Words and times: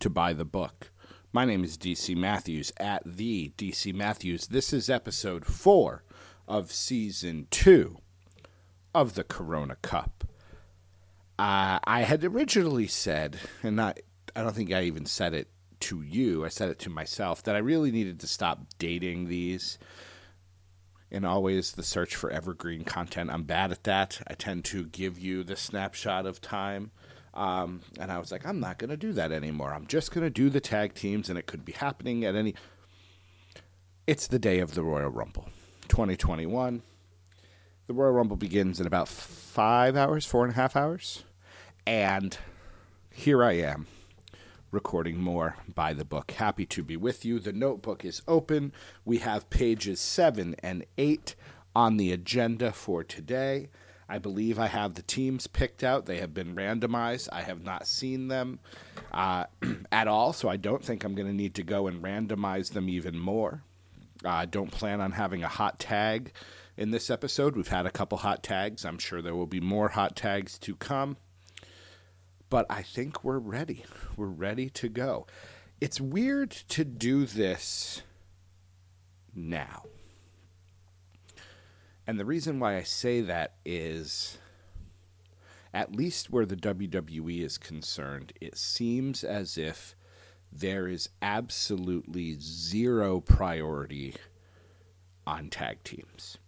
to 0.00 0.10
by 0.10 0.32
the 0.32 0.46
Book. 0.46 0.90
My 1.30 1.44
name 1.44 1.62
is 1.62 1.76
DC 1.76 2.16
Matthews 2.16 2.72
at 2.78 3.02
the 3.04 3.52
DC 3.58 3.94
Matthews. 3.94 4.46
This 4.46 4.72
is 4.72 4.88
episode 4.88 5.44
four 5.44 6.04
of 6.48 6.72
season 6.72 7.46
two 7.50 7.98
of 8.94 9.14
the 9.14 9.24
Corona 9.24 9.76
Cup. 9.76 10.24
Uh, 11.38 11.78
I 11.84 12.00
had 12.00 12.24
originally 12.24 12.86
said, 12.86 13.38
and 13.62 13.76
not, 13.76 14.00
I 14.34 14.42
don't 14.42 14.56
think 14.56 14.72
I 14.72 14.84
even 14.84 15.04
said 15.04 15.34
it 15.34 15.48
to 15.80 16.00
you, 16.00 16.46
I 16.46 16.48
said 16.48 16.70
it 16.70 16.78
to 16.80 16.90
myself, 16.90 17.42
that 17.42 17.54
I 17.54 17.58
really 17.58 17.90
needed 17.90 18.20
to 18.20 18.26
stop 18.26 18.60
dating 18.78 19.28
these 19.28 19.78
and 21.10 21.26
always 21.26 21.72
the 21.72 21.82
search 21.82 22.16
for 22.16 22.30
evergreen 22.30 22.84
content. 22.84 23.30
I'm 23.30 23.42
bad 23.42 23.70
at 23.70 23.84
that. 23.84 24.22
I 24.26 24.32
tend 24.32 24.64
to 24.66 24.86
give 24.86 25.18
you 25.18 25.44
the 25.44 25.56
snapshot 25.56 26.24
of 26.24 26.40
time. 26.40 26.90
Um, 27.34 27.80
and 27.98 28.10
I 28.10 28.18
was 28.18 28.32
like, 28.32 28.44
I'm 28.44 28.60
not 28.60 28.78
going 28.78 28.90
to 28.90 28.96
do 28.96 29.12
that 29.12 29.32
anymore. 29.32 29.72
I'm 29.72 29.86
just 29.86 30.12
going 30.12 30.24
to 30.24 30.30
do 30.30 30.50
the 30.50 30.60
tag 30.60 30.94
teams, 30.94 31.28
and 31.28 31.38
it 31.38 31.46
could 31.46 31.64
be 31.64 31.72
happening 31.72 32.24
at 32.24 32.34
any. 32.34 32.54
It's 34.06 34.26
the 34.26 34.38
day 34.38 34.58
of 34.58 34.74
the 34.74 34.82
Royal 34.82 35.10
Rumble, 35.10 35.48
2021. 35.88 36.82
The 37.86 37.94
Royal 37.94 38.12
Rumble 38.12 38.36
begins 38.36 38.80
in 38.80 38.86
about 38.86 39.08
five 39.08 39.96
hours, 39.96 40.26
four 40.26 40.44
and 40.44 40.52
a 40.52 40.56
half 40.56 40.76
hours. 40.76 41.24
And 41.86 42.36
here 43.10 43.42
I 43.42 43.52
am 43.52 43.86
recording 44.70 45.18
more 45.18 45.56
by 45.74 45.92
the 45.92 46.04
book. 46.04 46.30
Happy 46.32 46.64
to 46.66 46.82
be 46.82 46.96
with 46.96 47.24
you. 47.24 47.38
The 47.38 47.52
notebook 47.52 48.04
is 48.04 48.22
open. 48.28 48.72
We 49.04 49.18
have 49.18 49.50
pages 49.50 50.00
seven 50.00 50.54
and 50.62 50.84
eight 50.96 51.34
on 51.74 51.96
the 51.96 52.12
agenda 52.12 52.72
for 52.72 53.02
today. 53.02 53.68
I 54.10 54.18
believe 54.18 54.58
I 54.58 54.66
have 54.66 54.94
the 54.94 55.02
teams 55.02 55.46
picked 55.46 55.84
out. 55.84 56.06
They 56.06 56.18
have 56.18 56.34
been 56.34 56.54
randomized. 56.54 57.28
I 57.32 57.42
have 57.42 57.62
not 57.62 57.86
seen 57.86 58.28
them 58.28 58.60
uh, 59.12 59.44
at 59.92 60.08
all, 60.08 60.32
so 60.32 60.48
I 60.48 60.56
don't 60.56 60.84
think 60.84 61.04
I'm 61.04 61.14
going 61.14 61.28
to 61.28 61.34
need 61.34 61.54
to 61.54 61.62
go 61.62 61.86
and 61.86 62.02
randomize 62.02 62.72
them 62.72 62.88
even 62.88 63.18
more. 63.18 63.62
I 64.24 64.42
uh, 64.42 64.46
don't 64.46 64.70
plan 64.70 65.00
on 65.00 65.12
having 65.12 65.42
a 65.42 65.48
hot 65.48 65.78
tag 65.78 66.32
in 66.76 66.90
this 66.90 67.08
episode. 67.08 67.56
We've 67.56 67.68
had 67.68 67.86
a 67.86 67.90
couple 67.90 68.18
hot 68.18 68.42
tags. 68.42 68.84
I'm 68.84 68.98
sure 68.98 69.22
there 69.22 69.34
will 69.34 69.46
be 69.46 69.60
more 69.60 69.88
hot 69.88 70.14
tags 70.14 70.58
to 70.58 70.76
come 70.76 71.16
but 72.50 72.66
I 72.68 72.82
think 72.82 73.24
we're 73.24 73.38
ready. 73.38 73.84
We're 74.16 74.26
ready 74.26 74.68
to 74.70 74.88
go. 74.88 75.26
It's 75.80 76.00
weird 76.00 76.50
to 76.50 76.84
do 76.84 77.24
this 77.24 78.02
now. 79.34 79.84
And 82.06 82.18
the 82.18 82.24
reason 82.24 82.58
why 82.58 82.76
I 82.76 82.82
say 82.82 83.20
that 83.20 83.54
is 83.64 84.38
at 85.72 85.94
least 85.94 86.30
where 86.30 86.46
the 86.46 86.56
WWE 86.56 87.42
is 87.42 87.58
concerned, 87.58 88.32
it 88.40 88.56
seems 88.56 89.22
as 89.22 89.56
if 89.56 89.94
there 90.52 90.88
is 90.88 91.10
absolutely 91.22 92.36
zero 92.40 93.20
priority 93.20 94.14
on 95.26 95.48
tag 95.48 95.82
teams. 95.84 96.38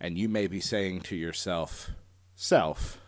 And 0.00 0.16
you 0.16 0.28
may 0.28 0.46
be 0.46 0.60
saying 0.60 1.00
to 1.02 1.16
yourself, 1.16 1.90
self, 2.36 3.00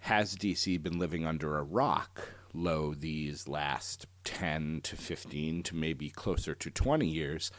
has 0.00 0.36
DC 0.36 0.82
been 0.82 0.98
living 0.98 1.24
under 1.24 1.56
a 1.56 1.62
rock 1.62 2.28
low 2.52 2.92
these 2.92 3.48
last 3.48 4.06
10 4.24 4.80
to 4.82 4.96
15 4.96 5.62
to 5.62 5.76
maybe 5.76 6.10
closer 6.10 6.54
to 6.54 6.70
20 6.70 7.06
years? 7.06 7.50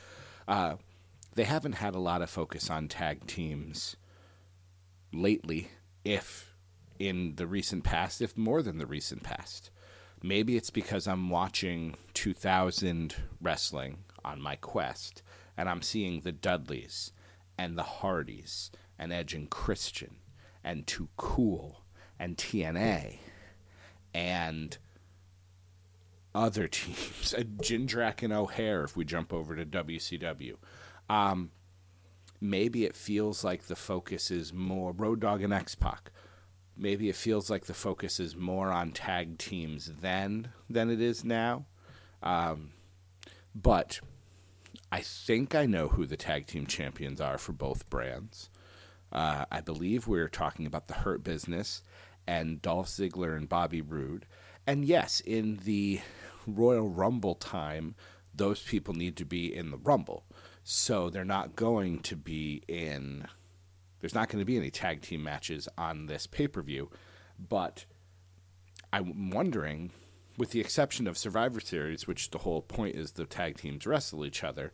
Uh, 0.47 0.75
they 1.35 1.43
haven't 1.43 1.73
had 1.73 1.95
a 1.95 1.99
lot 1.99 2.21
of 2.21 2.29
focus 2.29 2.69
on 2.69 2.87
tag 2.87 3.25
teams 3.27 3.95
lately, 5.11 5.69
if 6.03 6.55
in 6.99 7.35
the 7.35 7.47
recent 7.47 7.83
past, 7.83 8.21
if 8.21 8.37
more 8.37 8.61
than 8.61 8.77
the 8.77 8.85
recent 8.85 9.23
past. 9.23 9.71
Maybe 10.21 10.55
it's 10.55 10.69
because 10.69 11.07
I'm 11.07 11.29
watching 11.29 11.95
2000 12.13 13.15
wrestling 13.41 13.99
on 14.23 14.41
my 14.41 14.55
quest 14.55 15.21
and 15.57 15.67
I'm 15.67 15.81
seeing 15.81 16.21
the 16.21 16.31
Dudleys 16.31 17.11
and 17.57 17.77
the 17.77 17.83
Hardys 17.83 18.71
and 18.97 19.11
Edge 19.11 19.33
and 19.33 19.49
Christian 19.49 20.15
and 20.63 20.87
Too 20.87 21.09
Cool 21.17 21.83
and 22.19 22.37
TNA 22.37 23.17
and 24.13 24.77
other 26.33 26.67
teams, 26.69 27.35
Jindrak 27.61 28.23
and 28.23 28.33
O'Haire 28.33 28.83
if 28.83 28.95
we 28.95 29.05
jump 29.05 29.33
over 29.33 29.55
to 29.55 29.65
WCW. 29.65 30.55
Um, 31.09 31.51
maybe 32.39 32.85
it 32.85 32.95
feels 32.95 33.43
like 33.43 33.63
the 33.63 33.75
focus 33.75 34.31
is 34.31 34.53
more 34.53 34.91
Road 34.91 35.19
Dog 35.19 35.41
and 35.41 35.53
X 35.53 35.75
Pac. 35.75 36.11
Maybe 36.75 37.07
it 37.09 37.15
feels 37.15 37.49
like 37.49 37.65
the 37.65 37.73
focus 37.73 38.19
is 38.19 38.35
more 38.35 38.71
on 38.71 38.91
tag 38.91 39.37
teams 39.37 39.91
then 40.01 40.49
than 40.69 40.89
it 40.89 41.01
is 41.01 41.23
now. 41.23 41.65
Um, 42.23 42.71
but 43.53 43.99
I 44.91 45.01
think 45.01 45.53
I 45.53 45.65
know 45.65 45.87
who 45.87 46.05
the 46.05 46.17
tag 46.17 46.47
team 46.47 46.65
champions 46.65 47.21
are 47.21 47.37
for 47.37 47.51
both 47.51 47.89
brands. 47.89 48.49
Uh, 49.11 49.45
I 49.51 49.61
believe 49.61 50.07
we're 50.07 50.29
talking 50.29 50.65
about 50.65 50.87
the 50.87 50.95
Hurt 50.95 51.23
Business 51.23 51.83
and 52.25 52.61
Dolph 52.61 52.87
Ziggler 52.87 53.37
and 53.37 53.47
Bobby 53.47 53.81
Roode. 53.81 54.25
And 54.65 54.85
yes, 54.85 55.19
in 55.19 55.59
the 55.65 56.01
Royal 56.47 56.89
Rumble 56.89 57.35
time, 57.35 57.95
those 58.33 58.61
people 58.61 58.93
need 58.95 59.15
to 59.17 59.25
be 59.25 59.53
in 59.53 59.69
the 59.69 59.77
Rumble. 59.77 60.25
So 60.63 61.09
they're 61.09 61.25
not 61.25 61.55
going 61.55 61.99
to 61.99 62.15
be 62.15 62.63
in. 62.67 63.27
There's 63.99 64.15
not 64.15 64.29
going 64.29 64.39
to 64.39 64.45
be 64.45 64.57
any 64.57 64.71
tag 64.71 65.01
team 65.01 65.23
matches 65.23 65.67
on 65.77 66.05
this 66.05 66.25
pay 66.25 66.47
per 66.47 66.61
view. 66.61 66.89
But 67.37 67.85
I'm 68.91 69.31
wondering, 69.31 69.91
with 70.37 70.51
the 70.51 70.61
exception 70.61 71.07
of 71.07 71.17
Survivor 71.17 71.59
Series, 71.59 72.07
which 72.07 72.31
the 72.31 72.39
whole 72.39 72.61
point 72.61 72.95
is 72.95 73.11
the 73.11 73.25
tag 73.25 73.57
teams 73.57 73.85
wrestle 73.85 74.25
each 74.25 74.43
other, 74.43 74.71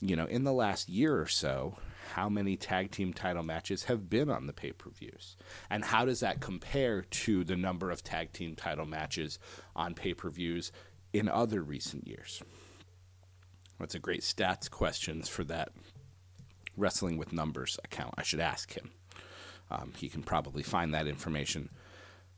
you 0.00 0.16
know, 0.16 0.26
in 0.26 0.44
the 0.44 0.52
last 0.52 0.88
year 0.88 1.18
or 1.18 1.28
so, 1.28 1.78
how 2.12 2.28
many 2.28 2.56
tag 2.56 2.90
team 2.90 3.12
title 3.14 3.42
matches 3.42 3.84
have 3.84 4.10
been 4.10 4.28
on 4.28 4.46
the 4.46 4.52
pay 4.52 4.72
per 4.72 4.90
views? 4.90 5.36
And 5.70 5.82
how 5.82 6.04
does 6.04 6.20
that 6.20 6.40
compare 6.40 7.02
to 7.02 7.42
the 7.44 7.56
number 7.56 7.90
of 7.90 8.04
tag 8.04 8.32
team 8.32 8.54
title 8.54 8.86
matches 8.86 9.38
on 9.74 9.94
pay 9.94 10.12
per 10.12 10.28
views 10.28 10.72
in 11.14 11.28
other 11.28 11.62
recent 11.62 12.06
years? 12.06 12.42
That's 13.78 13.94
a 13.94 14.00
great 14.00 14.22
stats 14.22 14.70
questions 14.70 15.28
for 15.28 15.44
that 15.44 15.70
Wrestling 16.76 17.16
with 17.16 17.32
Numbers 17.32 17.78
account. 17.84 18.14
I 18.16 18.22
should 18.22 18.40
ask 18.40 18.72
him. 18.72 18.90
Um, 19.70 19.92
he 19.96 20.08
can 20.08 20.22
probably 20.22 20.62
find 20.62 20.92
that 20.94 21.06
information 21.06 21.70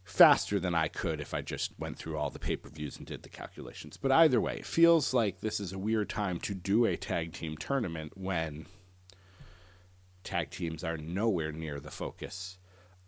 faster 0.04 0.60
than 0.60 0.74
I 0.74 0.86
could 0.88 1.20
if 1.20 1.34
I 1.34 1.42
just 1.42 1.72
went 1.78 1.98
through 1.98 2.16
all 2.16 2.30
the 2.30 2.38
pay 2.38 2.56
per 2.56 2.68
views 2.68 2.96
and 2.96 3.06
did 3.06 3.22
the 3.22 3.28
calculations. 3.28 3.96
But 3.96 4.12
either 4.12 4.40
way, 4.40 4.58
it 4.58 4.66
feels 4.66 5.12
like 5.12 5.40
this 5.40 5.58
is 5.58 5.72
a 5.72 5.78
weird 5.78 6.08
time 6.08 6.38
to 6.40 6.54
do 6.54 6.84
a 6.84 6.96
tag 6.96 7.32
team 7.32 7.56
tournament 7.56 8.12
when 8.16 8.66
tag 10.22 10.50
teams 10.50 10.84
are 10.84 10.96
nowhere 10.96 11.52
near 11.52 11.80
the 11.80 11.90
focus 11.90 12.58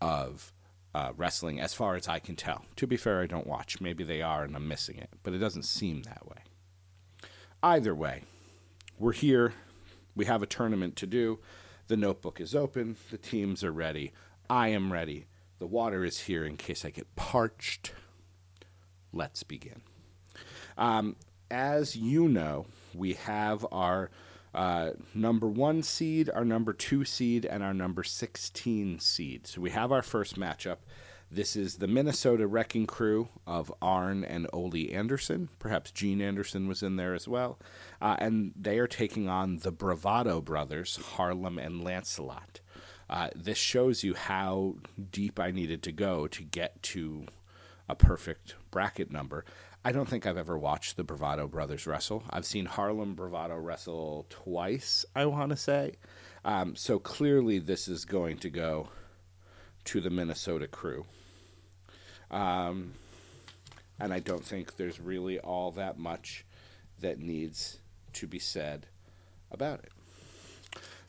of 0.00 0.52
uh, 0.94 1.12
wrestling, 1.16 1.60
as 1.60 1.74
far 1.74 1.94
as 1.94 2.08
I 2.08 2.18
can 2.18 2.34
tell. 2.34 2.64
To 2.76 2.86
be 2.86 2.96
fair, 2.96 3.20
I 3.20 3.26
don't 3.26 3.46
watch. 3.46 3.80
Maybe 3.80 4.02
they 4.02 4.22
are 4.22 4.42
and 4.42 4.56
I'm 4.56 4.66
missing 4.66 4.98
it, 4.98 5.10
but 5.22 5.32
it 5.32 5.38
doesn't 5.38 5.64
seem 5.64 6.02
that 6.02 6.26
way. 6.26 6.38
Either 7.62 7.94
way, 7.94 8.22
we're 8.98 9.12
here. 9.12 9.52
We 10.14 10.26
have 10.26 10.42
a 10.42 10.46
tournament 10.46 10.94
to 10.96 11.06
do. 11.06 11.40
The 11.88 11.96
notebook 11.96 12.40
is 12.40 12.54
open. 12.54 12.96
The 13.10 13.18
teams 13.18 13.64
are 13.64 13.72
ready. 13.72 14.12
I 14.48 14.68
am 14.68 14.92
ready. 14.92 15.26
The 15.58 15.66
water 15.66 16.04
is 16.04 16.20
here 16.20 16.44
in 16.44 16.56
case 16.56 16.84
I 16.84 16.90
get 16.90 17.16
parched. 17.16 17.92
Let's 19.12 19.42
begin. 19.42 19.82
Um, 20.76 21.16
as 21.50 21.96
you 21.96 22.28
know, 22.28 22.66
we 22.94 23.14
have 23.14 23.66
our 23.72 24.10
uh, 24.54 24.90
number 25.12 25.48
one 25.48 25.82
seed, 25.82 26.30
our 26.32 26.44
number 26.44 26.72
two 26.72 27.04
seed, 27.04 27.44
and 27.44 27.62
our 27.64 27.74
number 27.74 28.04
16 28.04 29.00
seed. 29.00 29.46
So 29.48 29.60
we 29.60 29.70
have 29.70 29.90
our 29.90 30.02
first 30.02 30.38
matchup. 30.38 30.78
This 31.30 31.56
is 31.56 31.76
the 31.76 31.86
Minnesota 31.86 32.46
Wrecking 32.46 32.86
Crew 32.86 33.28
of 33.46 33.70
Arn 33.82 34.24
and 34.24 34.46
Ole 34.50 34.90
Anderson. 34.90 35.50
Perhaps 35.58 35.90
Gene 35.90 36.22
Anderson 36.22 36.66
was 36.66 36.82
in 36.82 36.96
there 36.96 37.12
as 37.12 37.28
well. 37.28 37.58
Uh, 38.00 38.16
and 38.18 38.54
they 38.56 38.78
are 38.78 38.86
taking 38.86 39.28
on 39.28 39.58
the 39.58 39.70
Bravado 39.70 40.40
brothers, 40.40 40.96
Harlem 40.96 41.58
and 41.58 41.84
Lancelot. 41.84 42.60
Uh, 43.10 43.28
this 43.36 43.58
shows 43.58 44.02
you 44.02 44.14
how 44.14 44.76
deep 45.12 45.38
I 45.38 45.50
needed 45.50 45.82
to 45.82 45.92
go 45.92 46.28
to 46.28 46.42
get 46.42 46.82
to 46.84 47.26
a 47.90 47.94
perfect 47.94 48.54
bracket 48.70 49.10
number. 49.10 49.44
I 49.84 49.92
don't 49.92 50.08
think 50.08 50.26
I've 50.26 50.38
ever 50.38 50.56
watched 50.56 50.96
the 50.96 51.04
Bravado 51.04 51.46
brothers 51.46 51.86
wrestle. 51.86 52.24
I've 52.30 52.46
seen 52.46 52.64
Harlem 52.64 53.14
Bravado 53.14 53.56
wrestle 53.56 54.24
twice, 54.30 55.04
I 55.14 55.26
want 55.26 55.50
to 55.50 55.56
say. 55.56 55.92
Um, 56.42 56.74
so 56.74 56.98
clearly, 56.98 57.58
this 57.58 57.86
is 57.86 58.06
going 58.06 58.38
to 58.38 58.48
go 58.48 58.88
to 59.84 60.00
the 60.00 60.10
Minnesota 60.10 60.66
crew. 60.66 61.04
Um, 62.30 62.92
and 63.98 64.12
I 64.12 64.20
don't 64.20 64.44
think 64.44 64.76
there's 64.76 65.00
really 65.00 65.38
all 65.38 65.70
that 65.72 65.98
much 65.98 66.44
that 67.00 67.18
needs 67.18 67.78
to 68.14 68.26
be 68.26 68.38
said 68.38 68.86
about 69.50 69.80
it. 69.80 69.92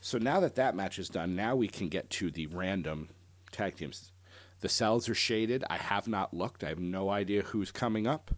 So 0.01 0.17
now 0.17 0.39
that 0.39 0.55
that 0.55 0.75
match 0.75 0.97
is 0.97 1.09
done, 1.09 1.35
now 1.35 1.55
we 1.55 1.67
can 1.67 1.89
get 1.89 2.09
to 2.11 2.31
the 2.31 2.47
random 2.47 3.09
tag 3.51 3.75
teams. 3.75 4.11
The 4.61 4.69
cells 4.69 5.09
are 5.09 5.15
shaded. 5.15 5.63
I 5.69 5.77
have 5.77 6.07
not 6.07 6.33
looked. 6.33 6.63
I 6.63 6.69
have 6.69 6.79
no 6.79 7.09
idea 7.09 7.41
who's 7.41 7.71
coming 7.71 8.07
up. 8.07 8.31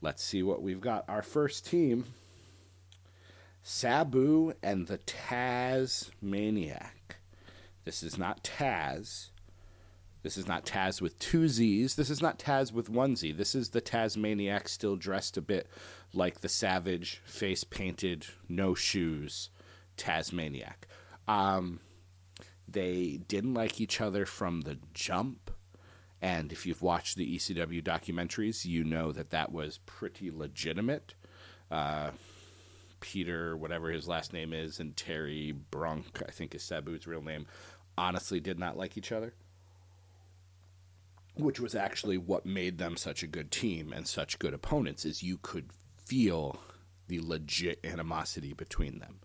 Let's 0.00 0.22
see 0.22 0.42
what 0.42 0.62
we've 0.62 0.80
got. 0.80 1.04
Our 1.08 1.22
first 1.22 1.66
team 1.66 2.04
Sabu 3.62 4.54
and 4.62 4.86
the 4.86 4.98
Taz 4.98 6.10
Maniac. 6.22 7.16
This 7.84 8.02
is 8.02 8.16
not 8.16 8.42
Taz. 8.42 9.30
This 10.28 10.36
is 10.36 10.46
not 10.46 10.66
Taz 10.66 11.00
with 11.00 11.18
two 11.18 11.48
Z's. 11.48 11.94
This 11.94 12.10
is 12.10 12.20
not 12.20 12.38
Taz 12.38 12.70
with 12.70 12.90
one 12.90 13.16
Z. 13.16 13.32
This 13.32 13.54
is 13.54 13.70
the 13.70 13.80
Tazmaniac 13.80 14.68
still 14.68 14.94
dressed 14.94 15.38
a 15.38 15.40
bit 15.40 15.68
like 16.12 16.42
the 16.42 16.50
savage, 16.50 17.22
face 17.24 17.64
painted, 17.64 18.26
no 18.46 18.74
shoes 18.74 19.48
Tazmaniac. 19.96 20.84
Um, 21.26 21.80
they 22.68 23.20
didn't 23.26 23.54
like 23.54 23.80
each 23.80 24.02
other 24.02 24.26
from 24.26 24.60
the 24.60 24.76
jump. 24.92 25.50
And 26.20 26.52
if 26.52 26.66
you've 26.66 26.82
watched 26.82 27.16
the 27.16 27.36
ECW 27.36 27.82
documentaries, 27.82 28.66
you 28.66 28.84
know 28.84 29.12
that 29.12 29.30
that 29.30 29.50
was 29.50 29.78
pretty 29.86 30.30
legitimate. 30.30 31.14
Uh, 31.70 32.10
Peter, 33.00 33.56
whatever 33.56 33.90
his 33.90 34.06
last 34.06 34.34
name 34.34 34.52
is, 34.52 34.78
and 34.78 34.94
Terry 34.94 35.54
Brunk, 35.70 36.22
I 36.28 36.30
think 36.30 36.54
is 36.54 36.62
Sabu's 36.62 37.06
real 37.06 37.22
name, 37.22 37.46
honestly 37.96 38.40
did 38.40 38.58
not 38.58 38.76
like 38.76 38.98
each 38.98 39.10
other. 39.10 39.32
Which 41.38 41.60
was 41.60 41.74
actually 41.74 42.18
what 42.18 42.44
made 42.44 42.78
them 42.78 42.96
such 42.96 43.22
a 43.22 43.28
good 43.28 43.50
team 43.50 43.92
and 43.92 44.06
such 44.06 44.38
good 44.38 44.52
opponents, 44.52 45.04
is 45.04 45.22
you 45.22 45.38
could 45.40 45.70
feel 46.04 46.60
the 47.06 47.20
legit 47.20 47.80
animosity 47.84 48.52
between 48.52 48.98
them. 48.98 49.20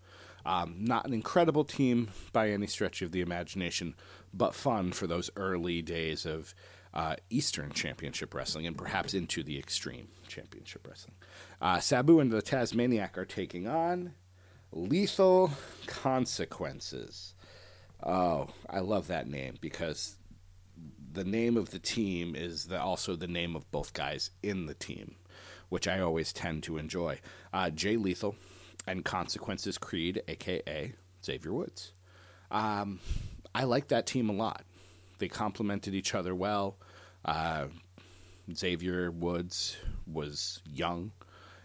Um, 0.46 0.76
not 0.80 1.06
an 1.06 1.14
incredible 1.14 1.64
team 1.64 2.10
by 2.34 2.50
any 2.50 2.68
stretch 2.68 3.02
of 3.02 3.12
the 3.12 3.22
imagination, 3.22 3.96
but 4.34 4.54
fun 4.54 4.92
for 4.92 5.08
those 5.08 5.30
early 5.36 5.82
days 5.82 6.26
of 6.26 6.54
uh, 6.94 7.16
Eastern 7.30 7.72
Championship 7.72 8.34
Wrestling 8.34 8.68
and 8.68 8.78
perhaps 8.78 9.14
into 9.14 9.42
the 9.42 9.58
Extreme 9.58 10.10
Championship 10.28 10.86
Wrestling. 10.88 11.16
Uh, 11.62 11.80
Sabu 11.80 12.20
and 12.20 12.32
the 12.32 12.42
Tazmaniac 12.42 13.18
are 13.18 13.26
taking 13.26 13.68
on 13.68 14.14
Lethal 14.72 15.52
Consequences. 15.88 17.34
Oh, 18.04 18.50
I 18.70 18.80
love 18.80 19.08
that 19.08 19.28
name 19.28 19.58
because 19.62 20.18
the 21.14 21.24
name 21.24 21.58
of 21.58 21.70
the 21.70 21.80
team 21.80 22.36
is 22.36 22.66
the, 22.66 22.82
also 22.82 23.16
the 23.16 23.28
name 23.28 23.56
of 23.56 23.70
both 23.72 23.94
guys 23.94 24.32
in 24.42 24.66
the 24.66 24.74
team, 24.74 25.16
which 25.70 25.88
I 25.88 26.00
always 26.00 26.34
tend 26.34 26.64
to 26.64 26.78
enjoy. 26.78 27.20
Uh, 27.54 27.70
Jay 27.70 27.98
Lethal 27.98 28.36
and 28.88 29.06
Consequences 29.06 29.78
Creed, 29.78 30.24
aka 30.28 30.94
Xavier 31.24 31.54
Woods. 31.54 31.94
Um, 32.52 33.00
I 33.54 33.64
like 33.66 33.90
that 33.90 34.08
team 34.08 34.30
a 34.30 34.34
lot. 34.34 34.64
They 35.20 35.28
complemented 35.28 35.94
each 35.94 36.16
other 36.16 36.34
well. 36.34 36.78
Uh, 37.24 37.68
Xavier 38.54 39.12
Woods 39.12 39.78
was 40.12 40.62
young, 40.66 41.12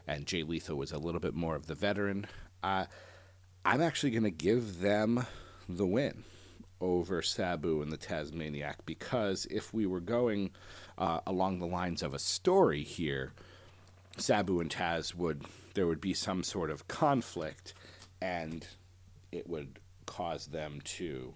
and 0.07 0.27
Jay 0.27 0.43
Lethal 0.43 0.77
was 0.77 0.93
a 0.93 0.99
little 0.99 1.21
bit 1.21 1.35
more 1.35 1.57
of 1.57 1.67
the 1.67 1.75
veteran. 1.75 2.27
Uh, 2.63 2.85
I'm 3.65 3.81
actually 3.81 4.11
going 4.11 4.25
to 4.25 4.31
give 4.31 4.81
them 4.81 5.27
the 5.69 5.87
win 5.87 6.25
over 6.81 7.23
Sabu 7.23 7.83
and 7.83 7.91
the 7.91 7.99
Tazmaniac 7.99 8.77
because 8.87 9.47
if 9.51 9.75
we 9.75 9.87
were 9.87 10.01
going 10.01 10.51
uh, 10.97 11.21
along 11.27 11.59
the 11.59 11.67
lines 11.67 12.03
of 12.03 12.15
a 12.15 12.19
story 12.19 12.83
here, 12.83 13.33
Sabu 14.17 14.61
and 14.61 14.71
Taz 14.71 15.15
would 15.15 15.45
there 15.75 15.87
would 15.87 16.01
be 16.01 16.15
some 16.15 16.43
sort 16.43 16.71
of 16.71 16.89
conflict, 16.89 17.73
and 18.21 18.67
it 19.31 19.49
would 19.49 19.79
cause 20.07 20.47
them 20.47 20.81
to 20.83 21.35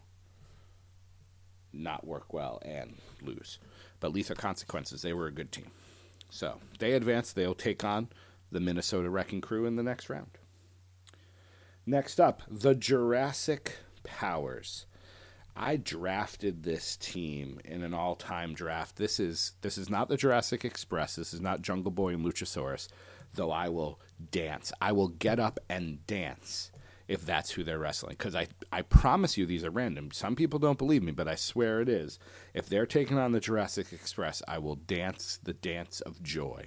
not 1.73 2.07
work 2.07 2.33
well 2.33 2.61
and 2.65 2.97
lose. 3.21 3.59
But 4.01 4.13
lethal 4.13 4.37
consequences, 4.37 5.03
they 5.03 5.13
were 5.13 5.29
a 5.29 5.33
good 5.33 5.53
team. 5.53 5.71
So 6.29 6.59
they 6.79 6.93
advance. 6.93 7.33
They'll 7.33 7.55
take 7.55 7.85
on 7.85 8.09
the 8.51 8.61
Minnesota 8.61 9.11
Wrecking 9.11 9.43
Crew 9.43 9.65
in 9.65 9.77
the 9.77 9.83
next 9.83 10.11
round. 10.11 10.39
Next 11.87 12.21
up, 12.21 12.43
the 12.51 12.75
Jurassic 12.75 13.79
Powers. 14.03 14.87
I 15.55 15.77
drafted 15.77 16.63
this 16.63 16.97
team 16.97 17.61
in 17.65 17.83
an 17.83 17.93
all-time 17.93 18.55
draft. 18.55 18.97
This 18.97 19.21
is 19.21 19.53
this 19.61 19.77
is 19.77 19.91
not 19.91 20.09
the 20.09 20.17
Jurassic 20.17 20.65
Express. 20.65 21.17
This 21.17 21.35
is 21.35 21.41
not 21.41 21.63
Jungle 21.63 21.91
Boy 21.91 22.15
and 22.15 22.25
Luchasaurus. 22.25 22.89
Though 23.35 23.51
I 23.51 23.69
will 23.69 24.01
dance. 24.31 24.73
I 24.81 24.93
will 24.93 25.09
get 25.09 25.39
up 25.39 25.59
and 25.69 26.07
dance 26.07 26.71
if 27.09 27.27
that's 27.27 27.51
who 27.51 27.65
they're 27.65 27.79
wrestling. 27.79 28.17
Because 28.17 28.35
I, 28.35 28.49
I 28.71 28.83
promise 28.83 29.37
you 29.37 29.45
these 29.45 29.65
are 29.65 29.71
random. 29.71 30.11
Some 30.13 30.37
people 30.37 30.59
don't 30.59 30.79
believe 30.79 31.03
me, 31.03 31.13
but 31.13 31.29
I 31.29 31.35
swear 31.35 31.81
it 31.81 31.89
is. 31.89 32.19
If 32.55 32.69
they're 32.69 32.87
taking 32.87 33.19
on 33.19 33.33
the 33.33 33.41
Jurassic 33.41 33.93
Express, 33.93 34.43
I 34.47 34.59
will 34.59 34.77
dance 34.77 35.39
the 35.43 35.53
dance 35.53 36.01
of 36.01 36.23
joy. 36.23 36.67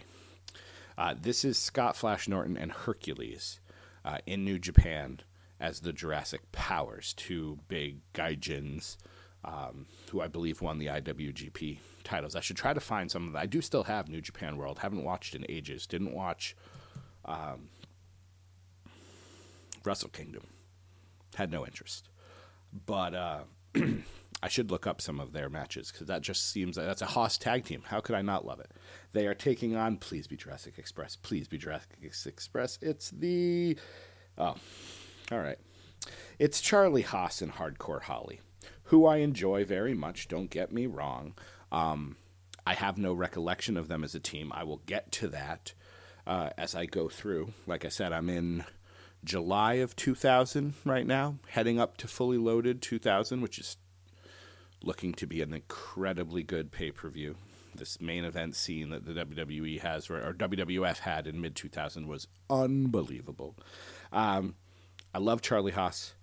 Uh, 0.98 1.16
this 1.20 1.44
is 1.44 1.58
Scott 1.58 1.96
Flash 1.96 2.28
Norton 2.28 2.58
and 2.58 2.72
Hercules 2.72 3.60
uh, 4.04 4.20
in 4.26 4.46
New 4.46 4.60
Japan 4.60 5.22
as 5.60 5.80
the 5.80 5.94
Jurassic 5.94 6.52
Powers, 6.52 7.14
two 7.14 7.60
big 7.68 8.00
gaijins 8.14 8.98
um, 9.46 9.86
who 10.12 10.22
I 10.22 10.28
believe 10.28 10.62
won 10.62 10.80
the 10.80 10.88
IWGP 10.88 11.78
titles. 12.04 12.36
I 12.36 12.40
should 12.40 12.58
try 12.58 12.74
to 12.74 12.80
find 12.80 13.10
some 13.10 13.28
of 13.28 13.34
them. 13.34 13.42
I 13.42 13.46
do 13.46 13.62
still 13.62 13.84
have 13.84 14.10
New 14.10 14.22
Japan 14.22 14.58
World. 14.58 14.80
Haven't 14.80 15.04
watched 15.04 15.36
in 15.36 15.46
ages. 15.48 15.86
Didn't 15.86 16.14
watch 16.14 16.56
um, 17.26 17.70
Wrestle 19.84 20.10
Kingdom. 20.10 20.48
Had 21.36 21.52
no 21.52 21.66
interest. 21.66 22.10
But 22.86 23.14
uh, 23.14 23.40
I 24.44 24.48
should 24.48 24.72
look 24.72 24.88
up 24.88 25.00
some 25.00 25.20
of 25.20 25.32
their 25.32 25.50
matches 25.50 25.92
because 25.92 26.08
that 26.08 26.22
just 26.22 26.52
seems 26.52 26.78
like 26.78 26.88
that's 26.88 27.02
a 27.02 27.08
hoss 27.08 27.38
tag 27.38 27.66
team. 27.66 27.84
How 27.86 28.00
could 28.00 28.16
I 28.16 28.22
not 28.22 28.46
love 28.46 28.60
it? 28.60 28.72
They 29.12 29.28
are 29.28 29.36
taking 29.36 29.76
on 29.76 29.98
Please 29.98 30.28
Be 30.28 30.36
Jurassic 30.36 30.78
Express. 30.78 31.16
Please 31.16 31.48
Be 31.48 31.58
Jurassic 31.58 31.98
Express. 32.02 32.80
It's 32.82 33.12
the. 33.12 33.78
Oh, 34.38 34.56
all 35.32 35.40
right. 35.40 35.58
It's 36.38 36.62
Charlie 36.62 37.02
Haas 37.02 37.42
and 37.42 37.54
Hardcore 37.54 38.04
Holly, 38.04 38.42
who 38.84 39.06
I 39.06 39.18
enjoy 39.18 39.66
very 39.66 39.94
much, 39.94 40.28
don't 40.28 40.50
get 40.50 40.72
me 40.72 40.86
wrong. 40.86 41.34
Um, 41.72 42.18
I 42.68 42.74
have 42.74 42.98
no 42.98 43.14
recollection 43.14 43.78
of 43.78 43.88
them 43.88 44.04
as 44.04 44.16
a 44.16 44.20
team. 44.20 44.52
I 44.54 44.64
will 44.64 44.82
get 44.86 45.12
to 45.14 45.28
that 45.30 45.74
uh, 46.28 46.50
as 46.58 46.76
I 46.76 46.86
go 46.86 47.10
through. 47.10 47.54
Like 47.68 47.86
I 47.86 47.90
said, 47.90 48.12
I'm 48.12 48.30
in 48.30 48.66
July 49.24 49.76
of 49.76 49.96
2000 49.96 50.74
right 50.84 51.06
now, 51.06 51.38
heading 51.48 51.80
up 51.80 51.98
to 51.98 52.08
Fully 52.08 52.38
Loaded 52.38 52.82
2000, 52.82 53.42
which 53.42 53.60
is 53.60 53.78
looking 54.84 55.14
to 55.14 55.26
be 55.26 55.42
an 55.42 55.54
incredibly 55.54 56.44
good 56.44 56.72
pay 56.72 56.92
per 56.92 57.10
view. 57.10 57.36
This 57.74 58.00
main 58.00 58.24
event 58.24 58.56
scene 58.56 58.90
that 58.92 59.06
the 59.06 59.14
WWE 59.14 59.82
has, 59.82 60.10
or 60.10 60.34
WWF 60.34 61.00
had 61.00 61.28
in 61.28 61.42
mid 61.42 61.56
2000, 61.56 62.08
was 62.08 62.28
unbelievable. 62.50 63.56
Um, 64.14 64.56
I 65.16 65.18
love 65.18 65.42
Charlie 65.42 65.72
Haas. 65.72 66.14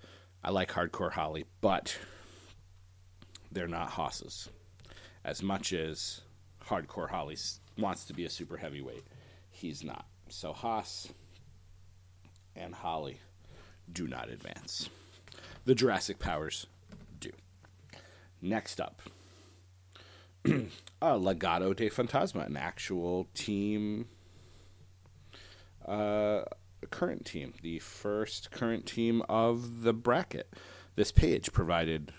I 0.44 0.50
like 0.50 0.70
Hardcore 0.70 1.12
Holly, 1.12 1.46
but 1.62 1.96
they're 3.50 3.66
not 3.66 3.88
hosses. 3.88 4.50
As 5.24 5.42
much 5.42 5.72
as 5.72 6.20
Hardcore 6.62 7.08
Holly 7.08 7.38
wants 7.78 8.04
to 8.04 8.12
be 8.12 8.26
a 8.26 8.28
super 8.28 8.58
heavyweight, 8.58 9.02
he's 9.48 9.82
not. 9.82 10.04
So 10.28 10.52
Haas 10.52 11.08
and 12.54 12.74
Holly 12.74 13.18
do 13.90 14.06
not 14.06 14.28
advance. 14.28 14.90
The 15.64 15.74
Jurassic 15.74 16.18
Powers 16.18 16.66
do. 17.18 17.30
Next 18.42 18.78
up, 18.78 19.00
uh, 20.44 20.50
Legado 21.00 21.74
del 21.74 21.88
Fantasma, 21.88 22.44
an 22.44 22.58
actual 22.58 23.26
team 23.32 24.08
uh, 25.88 26.42
current 26.86 27.24
team, 27.24 27.54
the 27.62 27.78
first 27.78 28.50
current 28.50 28.86
team 28.86 29.22
of 29.28 29.82
the 29.82 29.92
bracket. 29.92 30.52
This 30.94 31.12
page 31.12 31.52
provided 31.52 32.12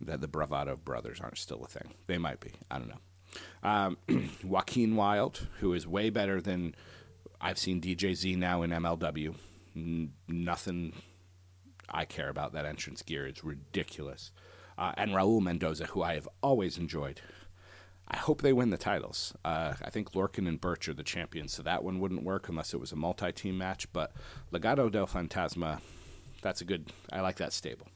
that 0.00 0.20
the 0.20 0.28
Bravado 0.28 0.76
brothers 0.76 1.20
aren't 1.20 1.38
still 1.38 1.62
a 1.64 1.68
thing. 1.68 1.94
They 2.06 2.18
might 2.18 2.40
be. 2.40 2.52
I 2.70 2.78
don't 2.78 2.88
know. 2.88 3.68
Um, 3.68 3.98
Joaquin 4.44 4.96
Wilde, 4.96 5.46
who 5.60 5.72
is 5.72 5.86
way 5.86 6.10
better 6.10 6.40
than 6.40 6.74
I've 7.40 7.58
seen 7.58 7.80
DJZ 7.80 8.36
now 8.36 8.62
in 8.62 8.70
MLW. 8.70 9.34
N- 9.76 10.12
nothing 10.28 10.94
I 11.88 12.04
care 12.04 12.28
about 12.28 12.52
that 12.52 12.66
entrance 12.66 13.02
gear. 13.02 13.26
is 13.26 13.42
ridiculous. 13.44 14.30
Uh, 14.78 14.92
and 14.96 15.10
Raul 15.10 15.42
Mendoza, 15.42 15.86
who 15.86 16.02
I 16.02 16.14
have 16.14 16.28
always 16.42 16.78
enjoyed. 16.78 17.20
I 18.10 18.16
hope 18.16 18.42
they 18.42 18.52
win 18.52 18.70
the 18.70 18.76
titles. 18.76 19.34
Uh, 19.44 19.74
I 19.82 19.90
think 19.90 20.12
Lorcan 20.12 20.48
and 20.48 20.60
Burch 20.60 20.88
are 20.88 20.94
the 20.94 21.04
champions, 21.04 21.52
so 21.52 21.62
that 21.62 21.84
one 21.84 22.00
wouldn't 22.00 22.24
work 22.24 22.48
unless 22.48 22.74
it 22.74 22.80
was 22.80 22.90
a 22.90 22.96
multi-team 22.96 23.56
match. 23.56 23.90
But 23.92 24.12
Legado 24.52 24.90
del 24.90 25.06
Fantasma, 25.06 25.80
that's 26.42 26.60
a 26.60 26.64
good. 26.64 26.92
I 27.12 27.20
like 27.20 27.36
that 27.36 27.52
stable. 27.52 27.86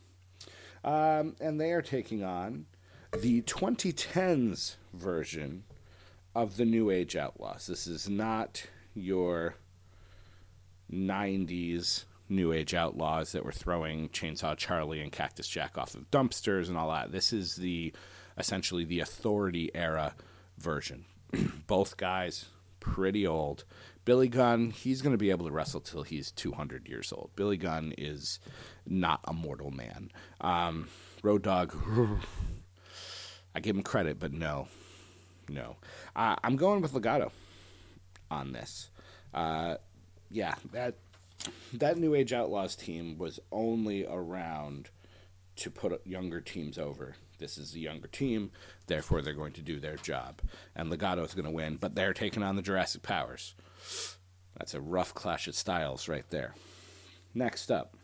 Um, 0.85 1.35
and 1.41 1.61
they 1.61 1.73
are 1.73 1.83
taking 1.83 2.23
on 2.23 2.67
the 3.13 3.43
2010s 3.43 4.77
version 4.93 5.65
of 6.35 6.57
the 6.57 6.65
New 6.65 6.91
Age 6.91 7.17
Outlaws. 7.17 7.67
This 7.67 7.87
is 7.87 8.09
not 8.09 8.65
your 8.95 9.57
90s 10.93 12.05
New 12.29 12.53
Age 12.53 12.75
Outlaws 12.75 13.33
that 13.33 13.45
were 13.45 13.53
throwing 13.53 14.09
Chainsaw 14.11 14.57
Charlie 14.57 15.01
and 15.01 15.11
Cactus 15.11 15.49
Jack 15.49 15.77
off 15.77 15.95
of 15.95 16.11
dumpsters 16.11 16.69
and 16.69 16.77
all 16.77 16.91
that. 16.91 17.11
This 17.11 17.33
is 17.33 17.57
the 17.57 17.93
essentially 18.39 18.85
the 18.85 19.01
Authority 19.01 19.71
era 19.75 20.15
version. 20.59 21.05
Both 21.67 21.97
guys 21.97 22.47
pretty 22.81 23.27
old. 23.27 23.65
Billy 24.05 24.29
Gunn, 24.29 24.71
he's 24.71 25.01
going 25.01 25.13
to 25.15 25.19
be 25.19 25.31
able 25.31 25.47
to 25.47 25.53
wrestle 25.53 25.81
till 25.81 26.03
he's 26.03 26.31
200 26.31 26.89
years 26.89 27.13
old. 27.13 27.31
Billy 27.37 27.57
Gunn 27.57 27.95
is 27.97 28.39
not 28.87 29.21
a 29.25 29.33
mortal 29.33 29.71
man. 29.71 30.11
Um, 30.43 30.89
Road 31.23 31.43
Dog, 31.43 31.75
I 33.55 33.61
give 33.61 33.77
him 33.77 33.83
credit, 33.83 34.19
but 34.19 34.33
no, 34.33 34.69
no. 35.49 35.77
Uh, 36.15 36.37
I'm 36.45 36.57
going 36.57 36.83
with 36.83 36.93
Legado 36.93 37.31
on 38.31 38.53
this. 38.53 38.91
Uh, 39.33 39.77
yeah, 40.31 40.55
that 40.73 40.97
that 41.73 41.99
New 41.99 42.15
Age 42.15 42.33
Outlaws 42.33 42.77
team 42.77 43.19
was 43.19 43.41
only 43.53 44.07
around 44.07 44.91
to 45.57 45.71
put 45.71 46.07
younger 46.07 46.41
teams 46.41 46.79
over. 46.79 47.17
This 47.39 47.59
is 47.59 47.75
a 47.75 47.79
younger 47.79 48.09
team, 48.09 48.51
therefore 48.87 49.23
they're 49.23 49.33
going 49.33 49.53
to 49.55 49.63
do 49.63 49.81
their 49.81 49.97
job. 49.97 50.41
And 50.75 50.91
Legado 50.91 51.25
is 51.25 51.35
going 51.35 51.45
to 51.45 51.51
win, 51.51 51.77
but 51.77 51.95
they're 51.95 52.15
taking 52.15 52.43
on 52.43 52.57
the 52.57 52.63
Jurassic 52.63 53.03
Powers. 53.03 53.55
That's 54.57 54.75
a 54.75 54.81
rough 54.81 55.15
clash 55.15 55.49
of 55.49 55.55
styles 55.55 56.09
right 56.09 56.29
there. 56.31 56.55
Next 57.35 57.71
up, 57.71 57.97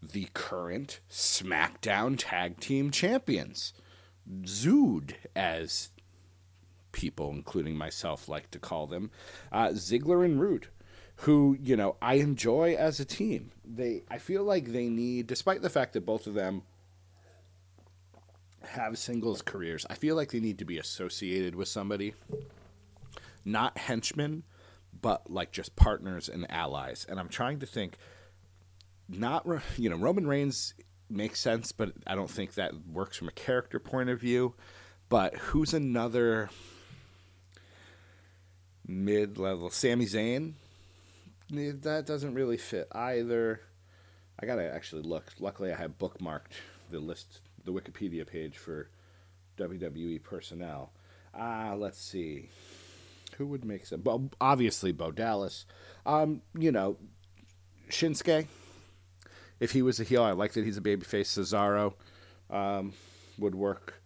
the 0.00 0.28
current 0.34 1.00
SmackDown 1.10 2.16
Tag 2.18 2.60
Team 2.60 2.90
Champions. 2.90 3.72
Zood, 4.42 5.14
as 5.36 5.90
people, 6.92 7.30
including 7.30 7.76
myself, 7.76 8.28
like 8.28 8.50
to 8.52 8.58
call 8.58 8.86
them. 8.86 9.10
Uh, 9.52 9.68
Ziggler 9.68 10.24
and 10.24 10.40
Roode 10.40 10.68
who 11.18 11.56
you 11.60 11.76
know 11.76 11.96
I 12.02 12.14
enjoy 12.14 12.74
as 12.74 13.00
a 13.00 13.04
team. 13.04 13.52
They 13.64 14.02
I 14.10 14.18
feel 14.18 14.42
like 14.42 14.72
they 14.72 14.88
need, 14.88 15.26
despite 15.26 15.62
the 15.62 15.70
fact 15.70 15.92
that 15.92 16.06
both 16.06 16.26
of 16.26 16.34
them 16.34 16.62
have 18.66 18.98
singles 18.98 19.42
careers, 19.42 19.86
I 19.88 19.94
feel 19.94 20.16
like 20.16 20.32
they 20.32 20.40
need 20.40 20.58
to 20.58 20.64
be 20.64 20.78
associated 20.78 21.54
with 21.54 21.68
somebody, 21.68 22.14
not 23.44 23.78
henchmen, 23.78 24.44
but 25.00 25.30
like 25.30 25.52
just 25.52 25.76
partners 25.76 26.28
and 26.28 26.50
allies. 26.50 27.06
And 27.08 27.18
I'm 27.18 27.28
trying 27.28 27.60
to 27.60 27.66
think, 27.66 27.96
not 29.08 29.46
you 29.76 29.90
know 29.90 29.96
Roman 29.96 30.26
Reigns 30.26 30.74
makes 31.10 31.40
sense, 31.40 31.72
but 31.72 31.92
I 32.06 32.14
don't 32.14 32.30
think 32.30 32.54
that 32.54 32.72
works 32.90 33.16
from 33.16 33.28
a 33.28 33.32
character 33.32 33.78
point 33.78 34.10
of 34.10 34.20
view. 34.20 34.54
But 35.08 35.34
who's 35.36 35.74
another 35.74 36.50
mid-level? 38.86 39.70
Sami 39.70 40.06
Zayn 40.06 40.54
eh, 41.56 41.72
that 41.82 42.06
doesn't 42.06 42.34
really 42.34 42.56
fit 42.56 42.88
either. 42.92 43.60
I 44.40 44.46
gotta 44.46 44.72
actually 44.74 45.02
look. 45.02 45.32
Luckily, 45.38 45.72
I 45.72 45.76
have 45.76 45.98
bookmarked 45.98 46.52
the 46.90 46.98
list, 46.98 47.40
the 47.64 47.72
Wikipedia 47.72 48.26
page 48.26 48.58
for 48.58 48.90
WWE 49.58 50.22
personnel. 50.22 50.92
Ah, 51.34 51.70
uh, 51.70 51.76
let's 51.76 52.00
see. 52.00 52.50
Who 53.38 53.46
would 53.46 53.64
make 53.64 53.86
sense? 53.86 54.04
Well, 54.04 54.30
obviously, 54.40 54.92
Bo 54.92 55.10
Dallas. 55.10 55.66
Um, 56.06 56.42
you 56.56 56.70
know, 56.70 56.96
Shinsuke. 57.90 58.46
If 59.60 59.72
he 59.72 59.82
was 59.82 60.00
a 60.00 60.04
heel, 60.04 60.22
I 60.22 60.32
like 60.32 60.52
that 60.52 60.64
he's 60.64 60.76
a 60.76 60.82
babyface. 60.82 61.26
Cesaro 61.26 61.94
um, 62.50 62.92
would 63.38 63.54
work. 63.54 64.02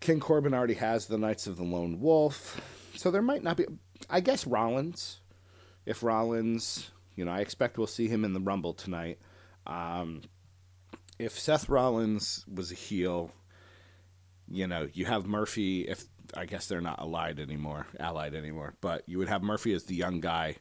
King 0.00 0.20
Corbin 0.20 0.54
already 0.54 0.74
has 0.74 1.06
the 1.06 1.18
Knights 1.18 1.46
of 1.46 1.56
the 1.56 1.64
Lone 1.64 2.00
Wolf, 2.00 2.60
so 2.96 3.10
there 3.10 3.22
might 3.22 3.42
not 3.42 3.56
be. 3.56 3.66
I 4.10 4.20
guess 4.20 4.46
Rollins 4.46 5.20
if 5.88 6.02
Rollins, 6.02 6.90
you 7.16 7.24
know, 7.24 7.30
I 7.30 7.40
expect 7.40 7.78
we'll 7.78 7.86
see 7.86 8.08
him 8.08 8.22
in 8.22 8.34
the 8.34 8.40
Rumble 8.40 8.74
tonight. 8.74 9.18
Um, 9.66 10.20
if 11.18 11.38
Seth 11.38 11.68
Rollins 11.68 12.44
was 12.52 12.72
a 12.72 12.74
heel, 12.74 13.32
you 14.48 14.66
know, 14.66 14.88
you 14.92 15.04
have 15.06 15.26
Murphy. 15.26 15.82
If 15.82 16.04
I 16.34 16.46
guess 16.46 16.66
they're 16.66 16.80
not 16.80 17.00
allied 17.00 17.40
anymore, 17.40 17.86
allied 17.98 18.34
anymore, 18.34 18.74
but 18.80 19.02
you 19.06 19.18
would 19.18 19.28
have 19.28 19.42
Murphy 19.42 19.72
as 19.72 19.84
the 19.84 19.94
young 19.94 20.20
guy. 20.20 20.56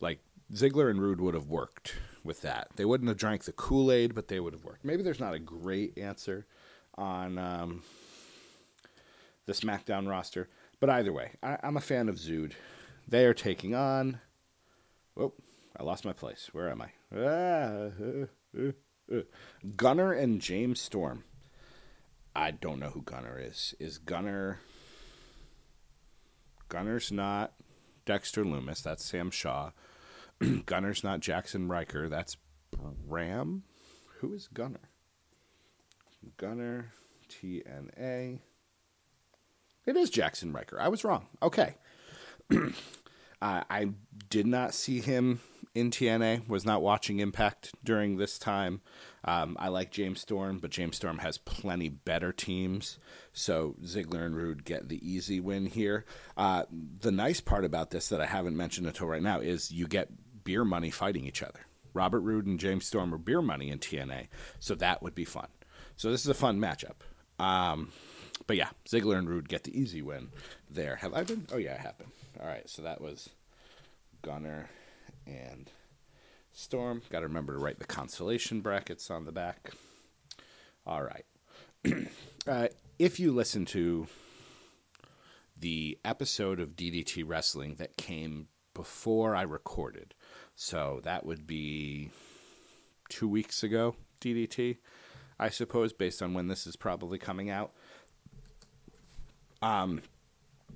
Like 0.00 0.20
Ziggler 0.52 0.90
and 0.90 1.00
Roode 1.00 1.20
would 1.20 1.34
have 1.34 1.48
worked 1.48 1.94
with 2.24 2.42
that. 2.42 2.68
They 2.76 2.84
wouldn't 2.84 3.08
have 3.08 3.18
drank 3.18 3.44
the 3.44 3.52
Kool 3.52 3.90
Aid, 3.92 4.14
but 4.14 4.28
they 4.28 4.40
would 4.40 4.52
have 4.52 4.64
worked. 4.64 4.84
Maybe 4.84 5.02
there's 5.02 5.20
not 5.20 5.34
a 5.34 5.38
great 5.38 5.96
answer 5.98 6.46
on 6.96 7.38
um, 7.38 7.82
the 9.46 9.52
SmackDown 9.52 10.08
roster, 10.08 10.48
but 10.80 10.90
either 10.90 11.12
way, 11.12 11.32
I, 11.42 11.56
I'm 11.62 11.76
a 11.76 11.80
fan 11.80 12.08
of 12.08 12.16
Zood. 12.16 12.52
They 13.08 13.24
are 13.26 13.34
taking 13.34 13.74
on 13.74 14.20
Oh, 15.16 15.32
I 15.76 15.82
lost 15.82 16.04
my 16.04 16.12
place. 16.12 16.48
Where 16.52 16.70
am 16.70 16.82
I? 16.82 16.88
Ah, 17.14 17.18
uh, 17.18 17.90
uh, 18.02 18.68
uh. 18.68 18.72
Gunner 19.76 20.12
and 20.12 20.40
James 20.40 20.80
Storm. 20.80 21.24
I 22.34 22.50
don't 22.50 22.78
know 22.78 22.90
who 22.90 23.02
Gunner 23.02 23.38
is. 23.38 23.74
Is 23.78 23.98
Gunner. 23.98 24.60
Gunner's 26.68 27.12
not 27.12 27.52
Dexter 28.06 28.44
Loomis. 28.44 28.80
That's 28.80 29.04
Sam 29.04 29.30
Shaw. 29.30 29.72
Gunner's 30.66 31.04
not 31.04 31.20
Jackson 31.20 31.68
Ryker. 31.68 32.08
That's 32.08 32.36
Bram. 33.06 33.64
Who 34.20 34.32
is 34.32 34.48
Gunner? 34.48 34.88
Gunner, 36.36 36.92
TNA. 37.28 38.38
It 39.84 39.96
is 39.96 40.10
Jackson 40.10 40.52
Ryker. 40.52 40.80
I 40.80 40.88
was 40.88 41.04
wrong. 41.04 41.26
Okay. 41.42 41.76
Uh, 43.42 43.64
I 43.68 43.88
did 44.30 44.46
not 44.46 44.72
see 44.72 45.00
him 45.00 45.40
in 45.74 45.90
TNA. 45.90 46.48
Was 46.48 46.64
not 46.64 46.82
watching 46.82 47.20
Impact 47.20 47.72
during 47.84 48.16
this 48.16 48.38
time. 48.38 48.80
Um, 49.24 49.56
I 49.58 49.68
like 49.68 49.90
James 49.90 50.20
Storm, 50.20 50.58
but 50.58 50.70
James 50.70 50.96
Storm 50.96 51.18
has 51.18 51.38
plenty 51.38 51.88
better 51.88 52.32
teams. 52.32 52.98
So 53.32 53.76
Ziggler 53.84 54.26
and 54.26 54.36
Roode 54.36 54.64
get 54.64 54.88
the 54.88 55.00
easy 55.08 55.40
win 55.40 55.66
here. 55.66 56.04
Uh, 56.36 56.64
the 57.00 57.12
nice 57.12 57.40
part 57.40 57.64
about 57.64 57.90
this 57.90 58.08
that 58.08 58.20
I 58.20 58.26
haven't 58.26 58.56
mentioned 58.56 58.86
until 58.86 59.06
right 59.06 59.22
now 59.22 59.40
is 59.40 59.70
you 59.70 59.86
get 59.86 60.10
beer 60.44 60.64
money 60.64 60.90
fighting 60.90 61.24
each 61.24 61.42
other. 61.42 61.60
Robert 61.94 62.20
Roode 62.20 62.46
and 62.46 62.58
James 62.58 62.86
Storm 62.86 63.14
are 63.14 63.18
beer 63.18 63.42
money 63.42 63.70
in 63.70 63.78
TNA, 63.78 64.28
so 64.58 64.74
that 64.76 65.02
would 65.02 65.14
be 65.14 65.24
fun. 65.24 65.48
So 65.96 66.10
this 66.10 66.22
is 66.22 66.28
a 66.28 66.34
fun 66.34 66.58
matchup. 66.58 66.96
Um, 67.38 67.92
but 68.46 68.56
yeah, 68.56 68.70
Ziggler 68.86 69.18
and 69.18 69.28
Roode 69.28 69.48
get 69.48 69.64
the 69.64 69.78
easy 69.78 70.02
win 70.02 70.30
there. 70.70 70.96
Have 70.96 71.14
I 71.14 71.22
been? 71.22 71.46
Oh 71.52 71.58
yeah, 71.58 71.76
I 71.78 71.82
have 71.82 71.98
been. 71.98 72.10
All 72.40 72.46
right, 72.46 72.68
so 72.68 72.82
that 72.82 73.00
was 73.00 73.30
Gunner 74.22 74.68
and 75.26 75.70
Storm. 76.52 77.02
Got 77.10 77.20
to 77.20 77.26
remember 77.26 77.54
to 77.54 77.58
write 77.58 77.78
the 77.78 77.86
consolation 77.86 78.60
brackets 78.60 79.10
on 79.10 79.24
the 79.24 79.32
back. 79.32 79.72
All 80.86 81.02
right. 81.02 81.24
uh, 82.46 82.68
if 82.98 83.18
you 83.18 83.32
listen 83.32 83.64
to 83.66 84.06
the 85.58 85.98
episode 86.04 86.60
of 86.60 86.76
DDT 86.76 87.24
Wrestling 87.26 87.76
that 87.76 87.96
came 87.96 88.48
before 88.74 89.34
I 89.34 89.42
recorded, 89.42 90.14
so 90.54 91.00
that 91.04 91.24
would 91.24 91.46
be 91.46 92.10
two 93.08 93.28
weeks 93.28 93.62
ago, 93.62 93.96
DDT, 94.20 94.78
I 95.38 95.48
suppose, 95.48 95.92
based 95.92 96.22
on 96.22 96.34
when 96.34 96.48
this 96.48 96.66
is 96.66 96.76
probably 96.76 97.18
coming 97.18 97.50
out. 97.50 97.72
Um, 99.60 100.02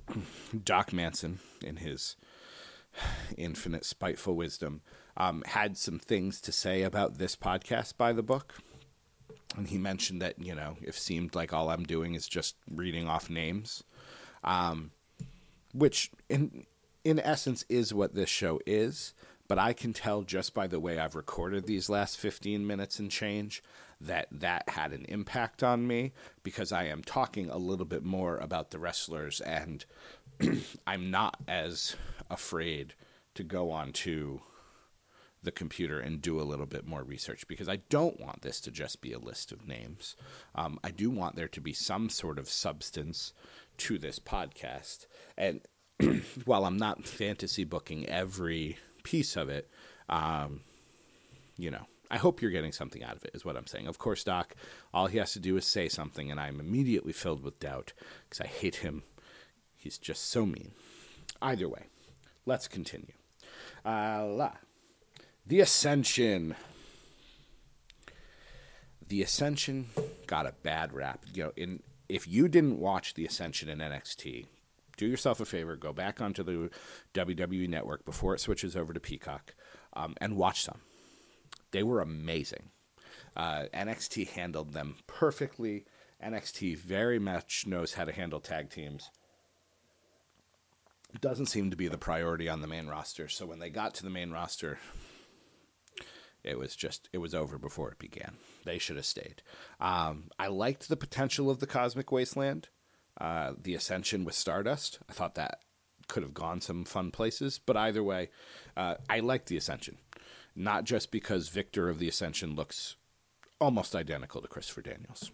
Doc 0.63 0.93
Manson, 0.93 1.39
in 1.63 1.77
his 1.77 2.15
infinite 3.37 3.85
spiteful 3.85 4.35
wisdom, 4.35 4.81
um, 5.15 5.43
had 5.45 5.77
some 5.77 5.99
things 5.99 6.41
to 6.41 6.51
say 6.51 6.83
about 6.83 7.17
this 7.17 7.35
podcast 7.35 7.97
by 7.97 8.13
the 8.13 8.23
book. 8.23 8.55
And 9.55 9.67
he 9.67 9.77
mentioned 9.77 10.21
that, 10.21 10.39
you 10.39 10.53
know, 10.53 10.77
it 10.81 10.93
seemed 10.95 11.33
like 11.33 11.53
all 11.53 11.69
I'm 11.69 11.83
doing 11.83 12.13
is 12.15 12.27
just 12.27 12.55
reading 12.69 13.07
off 13.07 13.29
names, 13.29 13.83
um, 14.43 14.91
which 15.73 16.11
in 16.29 16.65
in 17.07 17.21
essence, 17.21 17.63
is 17.69 17.93
what 17.93 18.15
this 18.15 18.29
show 18.29 18.59
is. 18.65 19.13
But 19.47 19.57
I 19.57 19.71
can 19.71 19.93
tell 19.93 20.23
just 20.23 20.53
by 20.53 20.67
the 20.67 20.79
way 20.79 20.99
I've 20.99 21.15
recorded 21.15 21.65
these 21.65 21.89
last 21.89 22.17
15 22.17 22.67
minutes 22.67 22.99
and 22.99 23.09
change 23.09 23.63
that 24.01 24.27
that 24.29 24.67
had 24.67 24.91
an 24.91 25.05
impact 25.07 25.63
on 25.63 25.87
me 25.87 26.11
because 26.43 26.73
I 26.73 26.83
am 26.83 27.01
talking 27.01 27.49
a 27.49 27.57
little 27.57 27.85
bit 27.85 28.03
more 28.03 28.37
about 28.37 28.71
the 28.71 28.77
wrestlers 28.77 29.39
and 29.39 29.85
I'm 30.87 31.11
not 31.11 31.39
as 31.47 31.95
afraid 32.29 32.93
to 33.35 33.43
go 33.43 33.71
on 33.71 33.93
to 33.93 34.41
the 35.43 35.51
computer 35.51 35.99
and 35.99 36.21
do 36.21 36.41
a 36.41 36.43
little 36.43 36.65
bit 36.65 36.85
more 36.85 37.03
research 37.03 37.47
because 37.47 37.69
I 37.69 37.77
don't 37.89 38.19
want 38.19 38.41
this 38.41 38.59
to 38.61 38.71
just 38.71 39.01
be 39.01 39.13
a 39.13 39.19
list 39.19 39.51
of 39.51 39.67
names. 39.67 40.15
Um, 40.55 40.79
I 40.83 40.91
do 40.91 41.09
want 41.09 41.35
there 41.35 41.47
to 41.47 41.61
be 41.61 41.73
some 41.73 42.09
sort 42.09 42.39
of 42.39 42.49
substance 42.49 43.33
to 43.77 43.97
this 43.97 44.19
podcast. 44.19 45.05
And 45.37 45.61
while 46.45 46.65
I'm 46.65 46.77
not 46.77 47.07
fantasy 47.07 47.63
booking 47.63 48.07
every 48.07 48.77
piece 49.03 49.37
of 49.37 49.49
it, 49.49 49.69
um, 50.09 50.61
you 51.57 51.71
know, 51.71 51.85
I 52.09 52.17
hope 52.17 52.41
you're 52.41 52.51
getting 52.51 52.71
something 52.71 53.03
out 53.03 53.15
of 53.15 53.25
it, 53.25 53.31
is 53.33 53.45
what 53.45 53.57
I'm 53.57 53.67
saying. 53.67 53.87
Of 53.87 53.99
course, 53.99 54.23
Doc, 54.23 54.55
all 54.93 55.07
he 55.07 55.17
has 55.17 55.33
to 55.33 55.39
do 55.39 55.57
is 55.57 55.65
say 55.65 55.89
something, 55.89 56.31
and 56.31 56.39
I'm 56.39 56.59
immediately 56.59 57.13
filled 57.13 57.43
with 57.43 57.59
doubt 57.59 57.93
because 58.29 58.41
I 58.41 58.47
hate 58.47 58.77
him. 58.77 59.03
He's 59.77 59.97
just 59.97 60.29
so 60.29 60.45
mean. 60.45 60.71
Either 61.41 61.69
way, 61.69 61.85
let's 62.45 62.67
continue. 62.67 63.13
Uh, 63.85 64.49
the 65.45 65.61
Ascension. 65.61 66.55
The 69.07 69.21
Ascension 69.21 69.87
got 70.25 70.45
a 70.45 70.53
bad 70.63 70.91
rap. 70.91 71.23
You 71.33 71.45
know, 71.45 71.51
in 71.55 71.81
if 72.09 72.27
you 72.27 72.47
didn't 72.47 72.79
watch 72.79 73.13
The 73.13 73.25
Ascension 73.25 73.69
in 73.69 73.79
NXT, 73.79 74.45
do 74.97 75.05
yourself 75.05 75.39
a 75.39 75.45
favor, 75.45 75.75
go 75.75 75.93
back 75.93 76.21
onto 76.21 76.43
the 76.43 76.69
WWE 77.13 77.69
Network 77.69 78.03
before 78.05 78.33
it 78.33 78.39
switches 78.39 78.75
over 78.75 78.93
to 78.93 78.99
Peacock, 78.99 79.53
um, 79.93 80.15
and 80.19 80.35
watch 80.35 80.65
them. 80.65 80.81
They 81.71 81.83
were 81.83 82.01
amazing. 82.01 82.71
Uh, 83.35 83.65
NXT 83.73 84.29
handled 84.29 84.73
them 84.73 84.95
perfectly. 85.05 85.85
NXT 86.23 86.77
very 86.77 87.19
much 87.19 87.65
knows 87.67 87.93
how 87.93 88.05
to 88.05 88.11
handle 88.11 88.39
tag 88.39 88.69
teams. 88.69 89.11
Doesn't 91.21 91.47
seem 91.47 91.71
to 91.71 91.77
be 91.77 91.87
the 91.87 91.97
priority 91.97 92.49
on 92.49 92.61
the 92.61 92.67
main 92.67 92.87
roster. 92.87 93.27
So 93.27 93.45
when 93.45 93.59
they 93.59 93.69
got 93.69 93.93
to 93.95 94.03
the 94.03 94.09
main 94.09 94.31
roster, 94.31 94.77
it 96.43 96.59
was 96.59 96.75
just 96.75 97.09
it 97.13 97.17
was 97.19 97.33
over 97.33 97.57
before 97.57 97.91
it 97.91 97.99
began. 97.99 98.33
They 98.65 98.77
should 98.77 98.97
have 98.97 99.05
stayed. 99.05 99.41
Um, 99.79 100.25
I 100.37 100.47
liked 100.47 100.89
the 100.89 100.97
potential 100.97 101.49
of 101.49 101.59
the 101.59 101.67
Cosmic 101.67 102.11
Wasteland, 102.11 102.69
uh, 103.19 103.53
the 103.61 103.73
Ascension 103.73 104.25
with 104.25 104.35
Stardust. 104.35 104.99
I 105.09 105.13
thought 105.13 105.35
that 105.35 105.61
could 106.07 106.23
have 106.23 106.33
gone 106.33 106.61
some 106.61 106.85
fun 106.85 107.11
places, 107.11 107.59
but 107.59 107.77
either 107.77 108.03
way, 108.03 108.29
uh, 108.75 108.95
I 109.09 109.19
liked 109.19 109.47
the 109.47 109.57
Ascension. 109.57 109.97
Not 110.55 110.85
just 110.85 111.11
because 111.11 111.49
Victor 111.49 111.89
of 111.89 111.99
the 111.99 112.07
Ascension 112.07 112.55
looks 112.55 112.95
almost 113.59 113.95
identical 113.95 114.41
to 114.41 114.47
Christopher 114.47 114.81
Daniels. 114.81 115.31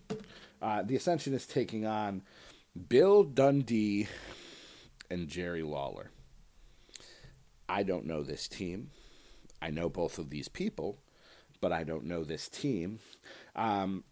Uh, 0.62 0.82
the 0.82 0.96
Ascension 0.96 1.34
is 1.34 1.46
taking 1.46 1.86
on 1.86 2.24
Bill 2.90 3.24
Dundee 3.24 4.08
and 5.10 5.28
Jerry 5.28 5.64
Lawler. 5.64 6.12
I 7.68 7.84
don't 7.84 8.06
know 8.06 8.24
this 8.24 8.48
team. 8.48 8.92
I 9.62 9.70
know 9.70 9.90
both 9.90 10.18
of 10.18 10.30
these 10.30 10.48
people, 10.48 11.00
but 11.62 11.72
I 11.72 11.84
don't 11.84 12.06
know 12.06 12.24
this 12.24 12.50
team. 12.50 13.00
Um, 13.56 14.04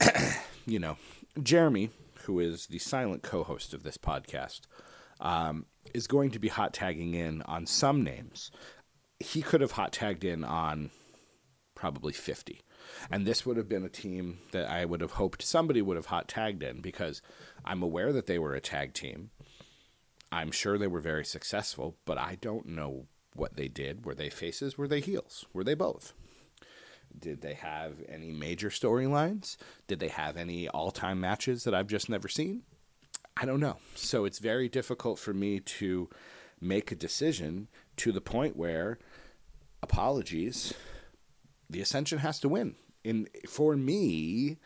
you 0.66 0.78
know, 0.78 0.96
Jeremy, 1.42 1.90
who 2.24 2.40
is 2.40 2.66
the 2.66 2.78
silent 2.78 3.22
co 3.22 3.42
host 3.42 3.74
of 3.74 3.82
this 3.82 3.98
podcast, 3.98 4.60
um, 5.20 5.66
is 5.94 6.06
going 6.06 6.30
to 6.30 6.38
be 6.38 6.48
hot 6.48 6.72
tagging 6.72 7.14
in 7.14 7.42
on 7.42 7.66
some 7.66 8.02
names. 8.02 8.50
He 9.18 9.42
could 9.42 9.60
have 9.60 9.72
hot 9.72 9.92
tagged 9.92 10.24
in 10.24 10.44
on 10.44 10.90
probably 11.74 12.12
50. 12.12 12.60
And 13.10 13.26
this 13.26 13.44
would 13.44 13.56
have 13.56 13.68
been 13.68 13.84
a 13.84 13.88
team 13.88 14.38
that 14.52 14.68
I 14.68 14.84
would 14.84 15.00
have 15.00 15.12
hoped 15.12 15.42
somebody 15.42 15.82
would 15.82 15.96
have 15.96 16.06
hot 16.06 16.28
tagged 16.28 16.62
in 16.62 16.80
because 16.80 17.22
I'm 17.64 17.82
aware 17.82 18.12
that 18.12 18.26
they 18.26 18.38
were 18.38 18.54
a 18.54 18.60
tag 18.60 18.94
team. 18.94 19.30
I'm 20.32 20.50
sure 20.50 20.78
they 20.78 20.86
were 20.86 21.00
very 21.00 21.24
successful, 21.24 21.96
but 22.04 22.18
I 22.18 22.36
don't 22.40 22.66
know 22.66 23.06
what 23.34 23.56
they 23.56 23.68
did. 23.68 24.04
Were 24.04 24.14
they 24.14 24.30
faces? 24.30 24.76
Were 24.76 24.88
they 24.88 25.00
heels? 25.00 25.46
Were 25.52 25.64
they 25.64 25.74
both? 25.74 26.12
Did 27.18 27.40
they 27.40 27.54
have 27.54 27.94
any 28.08 28.30
major 28.30 28.68
storylines? 28.68 29.56
Did 29.86 30.00
they 30.00 30.08
have 30.08 30.36
any 30.36 30.68
all 30.68 30.90
time 30.90 31.20
matches 31.20 31.64
that 31.64 31.74
I've 31.74 31.86
just 31.86 32.08
never 32.08 32.28
seen? 32.28 32.62
I 33.36 33.44
don't 33.44 33.60
know. 33.60 33.76
So 33.94 34.24
it's 34.24 34.38
very 34.38 34.68
difficult 34.68 35.18
for 35.18 35.32
me 35.32 35.60
to 35.60 36.08
make 36.60 36.90
a 36.90 36.96
decision 36.96 37.68
to 37.98 38.12
the 38.12 38.20
point 38.20 38.56
where, 38.56 38.98
apologies, 39.82 40.74
the 41.68 41.80
Ascension 41.80 42.18
has 42.18 42.40
to 42.40 42.48
win. 42.48 42.76
In 43.04 43.28
for 43.48 43.76
me, 43.76 44.58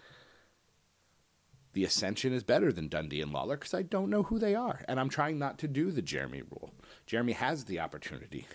the 1.72 1.84
Ascension 1.84 2.32
is 2.32 2.42
better 2.42 2.72
than 2.72 2.88
Dundee 2.88 3.20
and 3.20 3.32
Lawler 3.32 3.56
because 3.56 3.74
I 3.74 3.82
don't 3.82 4.10
know 4.10 4.24
who 4.24 4.38
they 4.38 4.54
are, 4.54 4.84
and 4.88 4.98
I'm 4.98 5.08
trying 5.08 5.38
not 5.38 5.58
to 5.58 5.68
do 5.68 5.90
the 5.90 6.02
Jeremy 6.02 6.42
rule. 6.42 6.72
Jeremy 7.06 7.32
has 7.32 7.64
the 7.64 7.80
opportunity 7.80 8.46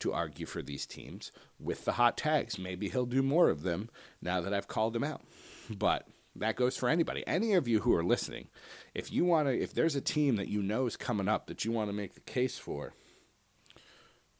to 0.00 0.12
argue 0.12 0.46
for 0.46 0.62
these 0.62 0.86
teams 0.86 1.32
with 1.58 1.84
the 1.84 1.92
hot 1.92 2.16
tags. 2.16 2.58
Maybe 2.58 2.88
he'll 2.88 3.06
do 3.06 3.22
more 3.22 3.48
of 3.48 3.62
them 3.62 3.90
now 4.20 4.40
that 4.40 4.52
I've 4.52 4.68
called 4.68 4.94
him 4.94 5.04
out. 5.04 5.22
But 5.70 6.06
that 6.36 6.56
goes 6.56 6.76
for 6.76 6.88
anybody. 6.88 7.24
Any 7.26 7.54
of 7.54 7.68
you 7.68 7.80
who 7.80 7.94
are 7.94 8.04
listening, 8.04 8.48
if 8.94 9.12
you 9.12 9.24
want 9.24 9.48
to, 9.48 9.58
if 9.58 9.72
there's 9.72 9.94
a 9.94 10.00
team 10.00 10.36
that 10.36 10.48
you 10.48 10.62
know 10.62 10.86
is 10.86 10.96
coming 10.96 11.28
up 11.28 11.46
that 11.46 11.64
you 11.64 11.72
want 11.72 11.88
to 11.88 11.94
make 11.94 12.14
the 12.14 12.20
case 12.20 12.58
for, 12.58 12.92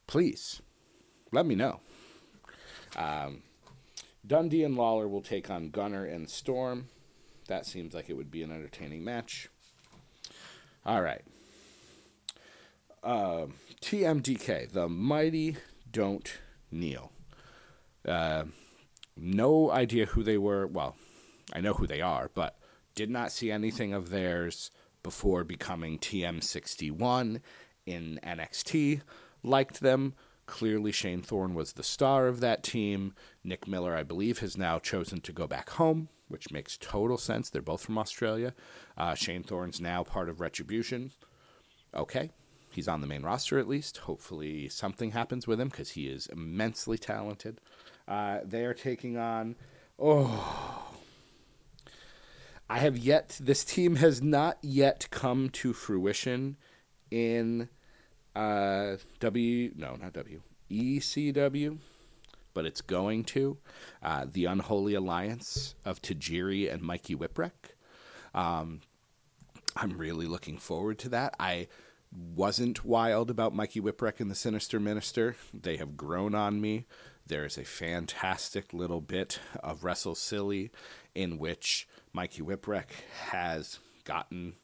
please 0.07 0.61
let 1.31 1.45
me 1.45 1.55
know. 1.55 1.79
Um, 2.97 3.43
Dundee 4.25 4.63
and 4.63 4.75
Lawler 4.75 5.07
will 5.07 5.21
take 5.21 5.49
on 5.49 5.69
Gunner 5.69 6.05
and 6.05 6.29
Storm. 6.29 6.87
That 7.47 7.65
seems 7.65 7.93
like 7.93 8.09
it 8.09 8.13
would 8.15 8.31
be 8.31 8.43
an 8.43 8.51
entertaining 8.51 9.03
match. 9.03 9.49
All 10.85 11.01
right. 11.01 11.21
Uh, 13.03 13.47
TMDK, 13.81 14.71
the 14.71 14.89
mighty 14.89 15.57
don't 15.91 16.39
kneel. 16.71 17.11
Uh, 18.07 18.45
no 19.15 19.71
idea 19.71 20.05
who 20.07 20.23
they 20.23 20.37
were. 20.37 20.65
Well, 20.65 20.95
I 21.53 21.61
know 21.61 21.73
who 21.73 21.87
they 21.87 22.01
are, 22.01 22.31
but 22.33 22.57
did 22.95 23.09
not 23.09 23.31
see 23.31 23.51
anything 23.51 23.93
of 23.93 24.09
theirs 24.09 24.71
before 25.03 25.43
becoming 25.43 25.99
TM61 25.99 27.41
in 27.85 28.19
NXT. 28.23 29.01
Liked 29.43 29.81
them. 29.81 30.13
Clearly, 30.47 30.91
Shane 30.91 31.21
Thorne 31.21 31.53
was 31.55 31.73
the 31.73 31.83
star 31.83 32.27
of 32.27 32.39
that 32.39 32.63
team. 32.63 33.13
Nick 33.43 33.67
Miller, 33.67 33.95
I 33.95 34.03
believe, 34.03 34.39
has 34.39 34.57
now 34.57 34.79
chosen 34.79 35.21
to 35.21 35.31
go 35.31 35.47
back 35.47 35.71
home, 35.71 36.09
which 36.27 36.51
makes 36.51 36.77
total 36.77 37.17
sense. 37.17 37.49
They're 37.49 37.61
both 37.61 37.81
from 37.83 37.97
Australia. 37.97 38.53
Uh, 38.97 39.13
Shane 39.15 39.43
Thorne's 39.43 39.81
now 39.81 40.03
part 40.03 40.29
of 40.29 40.41
Retribution. 40.41 41.11
Okay, 41.93 42.31
he's 42.71 42.87
on 42.87 43.01
the 43.01 43.07
main 43.07 43.23
roster 43.23 43.57
at 43.59 43.67
least. 43.67 43.97
Hopefully, 43.97 44.69
something 44.69 45.11
happens 45.11 45.47
with 45.47 45.59
him 45.59 45.69
because 45.69 45.91
he 45.91 46.07
is 46.07 46.27
immensely 46.27 46.97
talented. 46.97 47.61
Uh, 48.07 48.39
they 48.43 48.65
are 48.65 48.73
taking 48.73 49.17
on. 49.17 49.55
Oh. 49.99 50.91
I 52.69 52.79
have 52.79 52.97
yet. 52.97 53.37
This 53.39 53.63
team 53.63 53.97
has 53.97 54.21
not 54.21 54.57
yet 54.61 55.07
come 55.11 55.49
to 55.51 55.71
fruition 55.71 56.57
in 57.11 57.69
uh, 58.35 58.97
W. 59.19 59.71
No, 59.75 59.95
not 59.95 60.13
W. 60.13 60.41
ECW, 60.69 61.77
but 62.55 62.65
it's 62.65 62.81
going 62.81 63.23
to. 63.25 63.59
Uh, 64.01 64.25
the 64.31 64.45
Unholy 64.45 64.95
Alliance 64.95 65.75
of 65.85 66.01
Tajiri 66.01 66.73
and 66.73 66.81
Mikey 66.81 67.15
Whipwreck. 67.15 67.75
Um, 68.33 68.81
I'm 69.75 69.97
really 69.97 70.25
looking 70.25 70.57
forward 70.57 70.97
to 70.99 71.09
that. 71.09 71.35
I 71.39 71.67
wasn't 72.11 72.85
wild 72.85 73.29
about 73.29 73.53
Mikey 73.53 73.81
Whipwreck 73.81 74.19
and 74.19 74.31
the 74.31 74.35
Sinister 74.35 74.79
Minister. 74.79 75.35
They 75.53 75.77
have 75.77 75.97
grown 75.97 76.33
on 76.33 76.61
me. 76.61 76.87
There's 77.27 77.57
a 77.57 77.65
fantastic 77.65 78.73
little 78.73 79.01
bit 79.01 79.39
of 79.61 79.83
Wrestle 79.83 80.15
Silly 80.15 80.71
in 81.13 81.37
which 81.37 81.87
Mikey 82.13 82.41
Whipwreck 82.41 82.91
has 83.29 83.79
gotten 84.05 84.55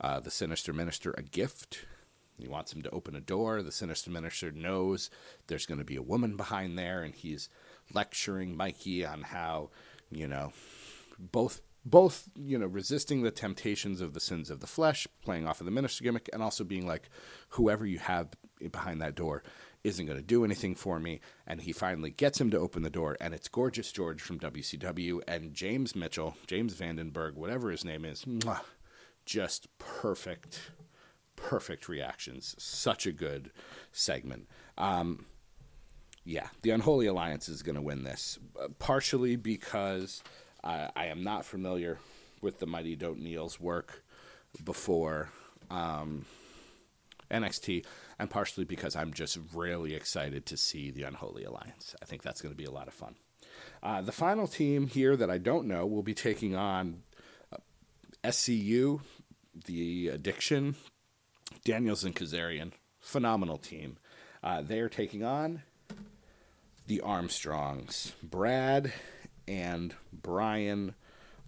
uh, 0.00 0.20
the 0.20 0.30
Sinister 0.30 0.72
Minister 0.72 1.14
a 1.16 1.22
gift. 1.22 1.86
He 2.38 2.48
wants 2.48 2.72
him 2.72 2.82
to 2.82 2.90
open 2.90 3.14
a 3.14 3.20
door. 3.20 3.62
The 3.62 3.72
Sinister 3.72 4.10
Minister 4.10 4.50
knows 4.50 5.10
there's 5.46 5.66
going 5.66 5.78
to 5.78 5.84
be 5.84 5.96
a 5.96 6.02
woman 6.02 6.36
behind 6.36 6.78
there, 6.78 7.02
and 7.02 7.14
he's 7.14 7.48
lecturing 7.92 8.56
Mikey 8.56 9.04
on 9.04 9.22
how, 9.22 9.70
you 10.10 10.26
know, 10.26 10.52
both 11.18 11.62
both 11.84 12.28
you 12.34 12.58
know 12.58 12.66
resisting 12.66 13.22
the 13.22 13.30
temptations 13.30 14.00
of 14.00 14.14
the 14.14 14.20
sins 14.20 14.50
of 14.50 14.60
the 14.60 14.66
flesh 14.66 15.06
playing 15.22 15.46
off 15.46 15.60
of 15.60 15.66
the 15.66 15.70
minister 15.70 16.02
gimmick 16.02 16.30
and 16.32 16.42
also 16.42 16.64
being 16.64 16.86
like 16.86 17.10
whoever 17.50 17.84
you 17.84 17.98
have 17.98 18.28
behind 18.70 19.02
that 19.02 19.14
door 19.14 19.42
isn't 19.82 20.06
going 20.06 20.18
to 20.18 20.24
do 20.24 20.44
anything 20.46 20.74
for 20.74 20.98
me. 20.98 21.20
And 21.46 21.60
he 21.60 21.72
finally 21.72 22.10
gets 22.10 22.40
him 22.40 22.50
to 22.50 22.58
open 22.58 22.82
the 22.82 22.90
door 22.90 23.16
and 23.20 23.34
it's 23.34 23.48
gorgeous 23.48 23.92
george 23.92 24.22
from 24.22 24.38
wcw 24.38 25.20
and 25.28 25.52
james 25.52 25.94
mitchell 25.94 26.36
james 26.46 26.74
vandenberg 26.74 27.34
whatever 27.34 27.70
his 27.70 27.84
name 27.84 28.04
is. 28.04 28.24
Just 29.26 29.68
perfect 29.78 30.70
perfect 31.44 31.88
reactions. 31.90 32.54
Such 32.58 33.06
a 33.06 33.12
good 33.12 33.50
segment. 33.92 34.48
Um, 34.78 35.26
yeah, 36.24 36.48
the 36.62 36.70
Unholy 36.70 37.06
Alliance 37.06 37.50
is 37.50 37.62
going 37.62 37.74
to 37.74 37.82
win 37.82 38.02
this, 38.02 38.38
uh, 38.58 38.68
partially 38.78 39.36
because 39.36 40.22
I, 40.62 40.88
I 40.96 41.06
am 41.06 41.22
not 41.22 41.44
familiar 41.44 41.98
with 42.40 42.60
the 42.60 42.66
Mighty 42.66 42.96
Don't 42.96 43.20
Kneel's 43.20 43.60
work 43.60 44.02
before 44.64 45.28
um, 45.70 46.24
NXT, 47.30 47.84
and 48.18 48.30
partially 48.30 48.64
because 48.64 48.96
I'm 48.96 49.12
just 49.12 49.38
really 49.52 49.94
excited 49.94 50.46
to 50.46 50.56
see 50.56 50.90
the 50.90 51.02
Unholy 51.02 51.44
Alliance. 51.44 51.94
I 52.00 52.06
think 52.06 52.22
that's 52.22 52.40
going 52.40 52.54
to 52.54 52.58
be 52.58 52.64
a 52.64 52.70
lot 52.70 52.88
of 52.88 52.94
fun. 52.94 53.16
Uh, 53.82 54.00
the 54.00 54.12
final 54.12 54.46
team 54.46 54.86
here 54.86 55.14
that 55.14 55.30
I 55.30 55.36
don't 55.36 55.66
know 55.66 55.86
will 55.86 56.02
be 56.02 56.14
taking 56.14 56.56
on 56.56 57.02
uh, 57.52 57.58
SCU, 58.24 59.02
the 59.66 60.08
Addiction, 60.08 60.76
Daniels 61.64 62.04
and 62.04 62.14
Kazarian. 62.14 62.72
Phenomenal 63.00 63.58
team. 63.58 63.98
Uh, 64.42 64.62
they 64.62 64.80
are 64.80 64.88
taking 64.88 65.24
on 65.24 65.62
the 66.86 67.00
Armstrongs, 67.00 68.12
Brad 68.22 68.92
and 69.48 69.94
Brian 70.12 70.94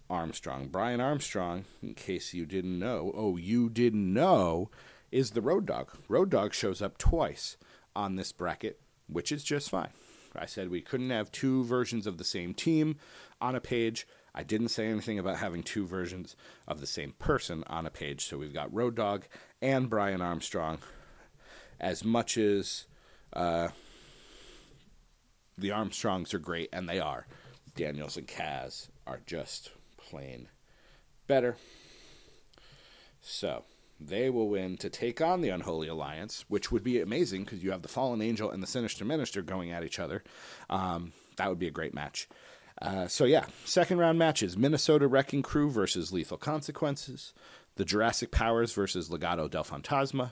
Armstrong. 0.09 0.67
Brian 0.67 1.01
Armstrong, 1.01 1.65
in 1.81 1.93
case 1.93 2.33
you 2.33 2.45
didn't 2.45 2.79
know, 2.79 3.11
oh, 3.15 3.37
you 3.37 3.69
didn't 3.69 4.13
know, 4.13 4.69
is 5.11 5.31
the 5.31 5.41
Road 5.41 5.65
Dog. 5.65 5.91
Road 6.07 6.29
Dog 6.29 6.53
shows 6.53 6.81
up 6.81 6.97
twice 6.97 7.57
on 7.95 8.15
this 8.15 8.31
bracket, 8.31 8.79
which 9.07 9.31
is 9.31 9.43
just 9.43 9.69
fine. 9.69 9.89
I 10.35 10.45
said 10.45 10.69
we 10.69 10.81
couldn't 10.81 11.09
have 11.09 11.31
two 11.31 11.63
versions 11.63 12.05
of 12.05 12.17
the 12.17 12.23
same 12.23 12.53
team 12.53 12.97
on 13.41 13.55
a 13.55 13.61
page. 13.61 14.07
I 14.37 14.43
didn't 14.43 14.69
say 14.69 14.85
anything 14.85 15.17
about 15.17 15.37
having 15.37 15.63
two 15.63 15.87
versions 15.87 16.35
of 16.67 16.79
the 16.79 16.85
same 16.85 17.13
person 17.17 17.63
on 17.65 17.87
a 17.87 17.89
page. 17.89 18.27
So 18.27 18.37
we've 18.37 18.53
got 18.53 18.71
Road 18.71 18.93
Dog 18.93 19.25
and 19.63 19.89
Brian 19.89 20.21
Armstrong. 20.21 20.77
As 21.79 22.05
much 22.05 22.37
as 22.37 22.85
uh, 23.33 23.69
the 25.57 25.71
Armstrongs 25.71 26.35
are 26.35 26.39
great, 26.39 26.69
and 26.71 26.87
they 26.87 26.99
are, 26.99 27.25
Daniels 27.75 28.15
and 28.15 28.27
Kaz 28.27 28.89
are 29.07 29.21
just 29.25 29.71
plain 29.97 30.49
better. 31.25 31.57
So 33.21 33.63
they 33.99 34.29
will 34.29 34.49
win 34.49 34.77
to 34.77 34.89
take 34.91 35.19
on 35.19 35.41
the 35.41 35.49
Unholy 35.49 35.87
Alliance, 35.87 36.45
which 36.47 36.71
would 36.71 36.83
be 36.83 37.01
amazing 37.01 37.43
because 37.43 37.63
you 37.63 37.71
have 37.71 37.81
the 37.81 37.87
Fallen 37.87 38.21
Angel 38.21 38.51
and 38.51 38.61
the 38.61 38.67
Sinister 38.67 39.03
Minister 39.03 39.41
going 39.41 39.71
at 39.71 39.83
each 39.83 39.97
other. 39.97 40.23
Um, 40.69 41.13
that 41.37 41.49
would 41.49 41.57
be 41.57 41.67
a 41.67 41.71
great 41.71 41.95
match. 41.95 42.27
Uh, 42.81 43.07
so 43.07 43.25
yeah, 43.25 43.45
second 43.65 43.97
round 43.97 44.19
matches: 44.19 44.57
Minnesota 44.57 45.07
Wrecking 45.07 45.41
Crew 45.41 45.69
versus 45.69 46.11
Lethal 46.11 46.37
Consequences, 46.37 47.33
the 47.75 47.85
Jurassic 47.85 48.31
Powers 48.31 48.73
versus 48.73 49.09
Legado 49.09 49.49
del 49.49 49.63
Fantasma, 49.63 50.31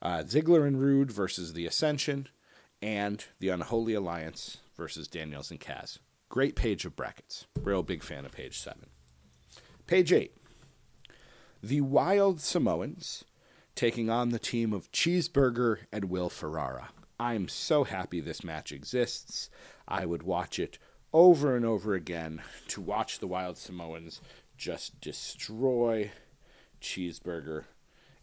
uh, 0.00 0.22
Ziggler 0.24 0.66
and 0.66 0.80
Roode 0.80 1.12
versus 1.12 1.52
the 1.52 1.66
Ascension, 1.66 2.28
and 2.80 3.24
the 3.38 3.50
Unholy 3.50 3.94
Alliance 3.94 4.58
versus 4.76 5.06
Daniels 5.06 5.50
and 5.50 5.60
Kaz. 5.60 5.98
Great 6.28 6.56
page 6.56 6.84
of 6.84 6.96
brackets. 6.96 7.46
Real 7.60 7.82
big 7.82 8.02
fan 8.02 8.24
of 8.24 8.32
page 8.32 8.58
seven. 8.58 8.86
Page 9.86 10.12
eight. 10.12 10.36
The 11.62 11.82
Wild 11.82 12.40
Samoans 12.40 13.24
taking 13.74 14.10
on 14.10 14.30
the 14.30 14.38
team 14.38 14.72
of 14.72 14.90
Cheeseburger 14.90 15.78
and 15.92 16.06
Will 16.06 16.28
Ferrara. 16.28 16.88
I'm 17.20 17.48
so 17.48 17.84
happy 17.84 18.20
this 18.20 18.42
match 18.42 18.72
exists. 18.72 19.48
I 19.86 20.06
would 20.06 20.24
watch 20.24 20.58
it 20.58 20.78
over 21.12 21.56
and 21.56 21.64
over 21.64 21.94
again 21.94 22.42
to 22.68 22.80
watch 22.80 23.18
the 23.18 23.26
Wild 23.26 23.58
Samoans 23.58 24.20
just 24.56 25.00
destroy 25.00 26.10
Cheeseburger 26.80 27.64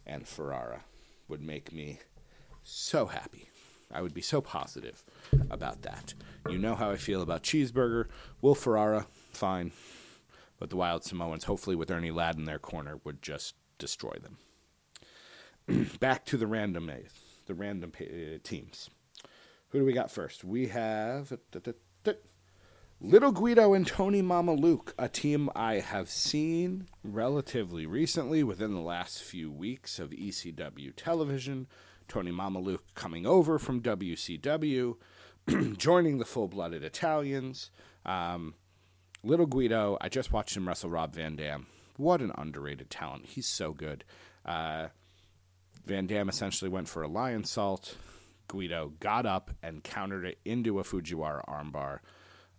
and 0.05 0.27
Ferrara. 0.27 0.83
Would 1.27 1.41
make 1.41 1.71
me 1.71 1.99
so 2.63 3.05
happy. 3.05 3.49
I 3.91 4.01
would 4.01 4.13
be 4.13 4.21
so 4.21 4.41
positive 4.41 5.03
about 5.49 5.81
that. 5.83 6.13
You 6.49 6.57
know 6.57 6.75
how 6.75 6.91
I 6.91 6.97
feel 6.97 7.21
about 7.21 7.43
Cheeseburger. 7.43 8.05
Will 8.41 8.55
Ferrara, 8.55 9.07
fine. 9.31 9.71
But 10.59 10.69
the 10.69 10.75
Wild 10.75 11.03
Samoans, 11.03 11.45
hopefully 11.45 11.75
with 11.75 11.89
Ernie 11.89 12.11
Ladd 12.11 12.37
in 12.37 12.45
their 12.45 12.59
corner, 12.59 12.99
would 13.03 13.21
just 13.21 13.55
destroy 13.77 14.15
them. 14.21 15.87
Back 15.99 16.25
to 16.25 16.37
the 16.37 16.47
random 16.47 16.91
the 17.45 17.53
random 17.53 17.91
uh, 17.99 18.37
teams. 18.43 18.89
Who 19.69 19.79
do 19.79 19.85
we 19.85 19.93
got 19.93 20.11
first? 20.11 20.43
We 20.43 20.67
have 20.67 21.37
Little 23.01 23.31
Guido 23.31 23.73
and 23.73 23.87
Tony 23.87 24.21
Mamaluke, 24.21 24.91
a 24.99 25.07
team 25.07 25.49
I 25.55 25.75
have 25.75 26.09
seen 26.09 26.87
relatively 27.01 27.85
recently 27.85 28.43
within 28.43 28.73
the 28.73 28.81
last 28.81 29.23
few 29.23 29.49
weeks 29.49 29.99
of 29.99 30.09
ECW 30.09 30.91
television. 30.97 31.67
Tony 32.09 32.31
Mamaluke 32.31 32.93
coming 32.95 33.25
over 33.25 33.57
from 33.57 33.81
WCW, 33.81 34.97
joining 35.77 36.17
the 36.17 36.25
full 36.25 36.49
blooded 36.49 36.83
Italians. 36.83 37.71
Um, 38.05 38.55
Little 39.23 39.45
Guido, 39.45 39.97
I 40.01 40.09
just 40.09 40.33
watched 40.33 40.57
him 40.57 40.67
wrestle 40.67 40.89
Rob 40.89 41.15
Van 41.15 41.37
Dam. 41.37 41.67
What 41.95 42.21
an 42.21 42.33
underrated 42.37 42.89
talent. 42.89 43.27
He's 43.27 43.47
so 43.47 43.71
good. 43.71 44.03
Uh, 44.45 44.87
Van 45.85 46.05
Dam 46.05 46.27
essentially 46.27 46.69
went 46.69 46.89
for 46.89 47.03
a 47.03 47.09
Lionsault. 47.09 47.95
Guido 48.49 48.91
got 48.99 49.25
up 49.25 49.51
and 49.63 49.85
countered 49.85 50.25
it 50.25 50.39
into 50.43 50.79
a 50.79 50.83
Fujiwara 50.83 51.47
armbar. 51.47 51.99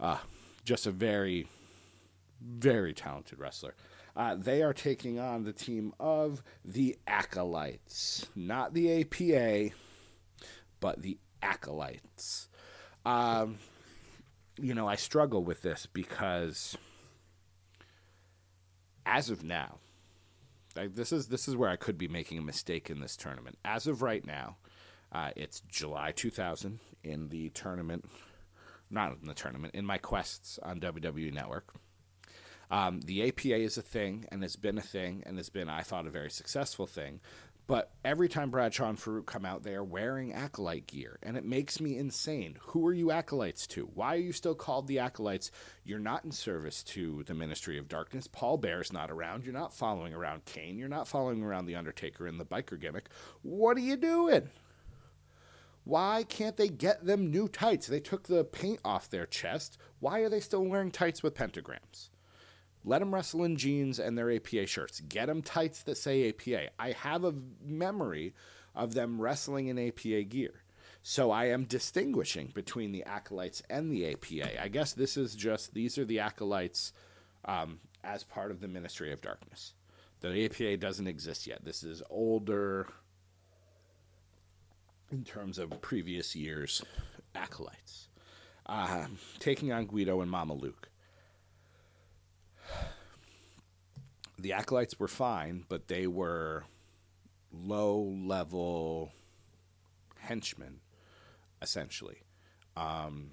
Uh, 0.01 0.19
just 0.65 0.87
a 0.87 0.91
very, 0.91 1.47
very 2.41 2.95
talented 2.95 3.39
wrestler. 3.39 3.75
Uh, 4.17 4.35
they 4.35 4.63
are 4.63 4.73
taking 4.73 5.21
on 5.21 5.45
the 5.45 5.53
team 5.53 5.93
of 6.01 6.43
the 6.65 6.99
Acolytes, 7.07 8.27
not 8.35 8.75
the 8.75 9.03
APA, 9.03 9.75
but 10.81 11.03
the 11.03 11.19
Acolytes. 11.43 12.49
Um, 13.05 13.59
you 14.59 14.75
know, 14.75 14.89
I 14.89 14.97
struggle 14.97 15.45
with 15.45 15.63
this 15.63 15.87
because 15.87 16.77
as 19.07 19.31
of 19.31 19.45
now, 19.45 19.79
like 20.77 20.95
this 20.95 21.13
is 21.13 21.29
this 21.29 21.49
is 21.49 21.57
where 21.57 21.71
I 21.71 21.77
could 21.77 21.99
be 21.99 22.09
making 22.09 22.39
a 22.39 22.43
mistake 22.43 22.91
in 22.91 23.01
this 23.01 23.17
tournament. 23.17 23.59
As 23.65 23.87
of 23.87 24.03
right 24.03 24.25
now, 24.25 24.57
uh, 25.13 25.31
it's 25.37 25.61
July 25.69 26.13
2000 26.13 26.79
in 27.03 27.29
the 27.29 27.49
tournament, 27.51 28.05
not 28.91 29.17
in 29.21 29.29
the 29.29 29.35
tournament, 29.35 29.75
in 29.75 29.87
my 29.87 29.99
quests 29.99 30.59
on 30.63 30.81
WWE 30.81 31.33
Network. 31.33 31.75
Um, 32.71 33.01
the 33.01 33.27
APA 33.27 33.57
is 33.57 33.79
a 33.79 33.83
thing 33.83 34.27
and 34.31 34.43
has 34.43 34.57
been 34.57 34.79
a 34.79 34.83
thing 34.83 35.25
and 35.27 35.37
has 35.39 35.49
been, 35.49 35.69
I 35.69 35.83
thought, 35.83 36.07
a 36.07 36.11
very 36.11 36.31
successful 36.31 36.87
thing. 36.87 37.21
But 37.71 37.93
every 38.05 38.29
time 38.29 38.51
Bradshaw 38.51 38.89
and 38.89 38.99
Farouk 38.99 39.27
come 39.27 39.45
out, 39.45 39.63
they 39.63 39.77
are 39.77 39.85
wearing 39.85 40.33
acolyte 40.33 40.89
gear, 40.89 41.21
and 41.23 41.37
it 41.37 41.45
makes 41.45 41.81
me 41.81 41.97
insane. 41.97 42.59
Who 42.63 42.85
are 42.89 42.93
you 42.93 43.13
acolytes 43.13 43.69
to? 43.69 43.89
Why 43.95 44.17
are 44.17 44.21
you 44.21 44.33
still 44.33 44.57
called 44.57 44.89
the 44.89 44.99
acolytes? 44.99 45.53
You're 45.85 46.01
not 46.01 46.25
in 46.25 46.33
service 46.33 46.83
to 46.85 47.23
the 47.29 47.35
Ministry 47.35 47.79
of 47.79 47.87
Darkness. 47.87 48.27
Paul 48.27 48.59
Bearer's 48.59 48.93
not 48.93 49.09
around. 49.09 49.45
You're 49.45 49.53
not 49.53 49.73
following 49.73 50.13
around 50.13 50.47
Kane. 50.47 50.79
You're 50.79 50.89
not 50.89 51.07
following 51.07 51.45
around 51.45 51.67
the 51.67 51.77
Undertaker 51.77 52.27
in 52.27 52.39
the 52.39 52.45
biker 52.45 52.81
gimmick. 52.81 53.09
What 53.43 53.77
are 53.77 53.81
you 53.81 53.97
doing? 53.97 54.51
Why 55.85 56.25
can't 56.29 56.57
they 56.57 56.69
get 56.69 57.05
them 57.05 57.31
new 57.31 57.49
tights? 57.49 57.87
They 57.87 58.01
took 58.01 58.25
the 58.25 58.45
paint 58.45 58.81
off 58.85 59.09
their 59.09 59.27
chest. 59.27 59.79
Why 59.99 60.21
are 60.21 60.29
they 60.29 60.41
still 60.41 60.65
wearing 60.65 60.91
tights 60.91 61.23
with 61.23 61.35
pentagrams? 61.35 62.11
Let 62.85 63.01
them 63.01 63.15
wrestle 63.15 63.45
in 63.45 63.57
jeans 63.57 63.99
and 63.99 64.17
their 64.17 64.31
APA 64.31 64.67
shirts. 64.67 65.01
Get 65.01 65.27
them 65.27 65.43
tights 65.43 65.83
that 65.83 65.97
say 65.97 66.29
APA. 66.29 66.71
I 66.79 66.93
have 66.93 67.25
a 67.25 67.35
memory 67.65 68.35
of 68.75 68.95
them 68.95 69.21
wrestling 69.21 69.67
in 69.67 69.79
APA 69.79 70.25
gear. 70.25 70.63
So 71.03 71.31
I 71.31 71.47
am 71.47 71.65
distinguishing 71.65 72.53
between 72.55 72.93
the 72.93 73.05
acolytes 73.05 73.63
and 73.71 73.91
the 73.91 74.13
APA. 74.13 74.63
I 74.63 74.69
guess 74.69 74.93
this 74.93 75.17
is 75.17 75.35
just, 75.35 75.73
these 75.73 75.99
are 75.99 76.05
the 76.05 76.21
acolytes 76.21 76.93
um, 77.47 77.81
as 78.05 78.23
part 78.23 78.51
of 78.51 78.61
the 78.61 78.69
Ministry 78.69 79.13
of 79.13 79.23
Darkness. 79.23 79.75
The 80.21 80.45
APA 80.45 80.77
doesn't 80.77 81.07
exist 81.07 81.47
yet. 81.47 81.65
This 81.65 81.83
is 81.83 82.03
older 82.11 82.87
in 85.11 85.25
terms 85.25 85.59
of 85.59 85.81
previous 85.81 86.37
years' 86.37 86.83
acolytes. 87.35 88.09
Uh, 88.67 89.07
taking 89.39 89.73
on 89.73 89.87
Guido 89.87 90.21
and 90.21 90.31
Mamaluke. 90.31 90.89
the 94.39 94.53
acolytes 94.53 94.99
were 94.99 95.09
fine, 95.09 95.65
but 95.69 95.89
they 95.89 96.07
were 96.07 96.65
low 97.53 98.01
level 98.25 99.13
henchmen, 100.19 100.81
essentially. 101.61 102.23
Um, 102.77 103.31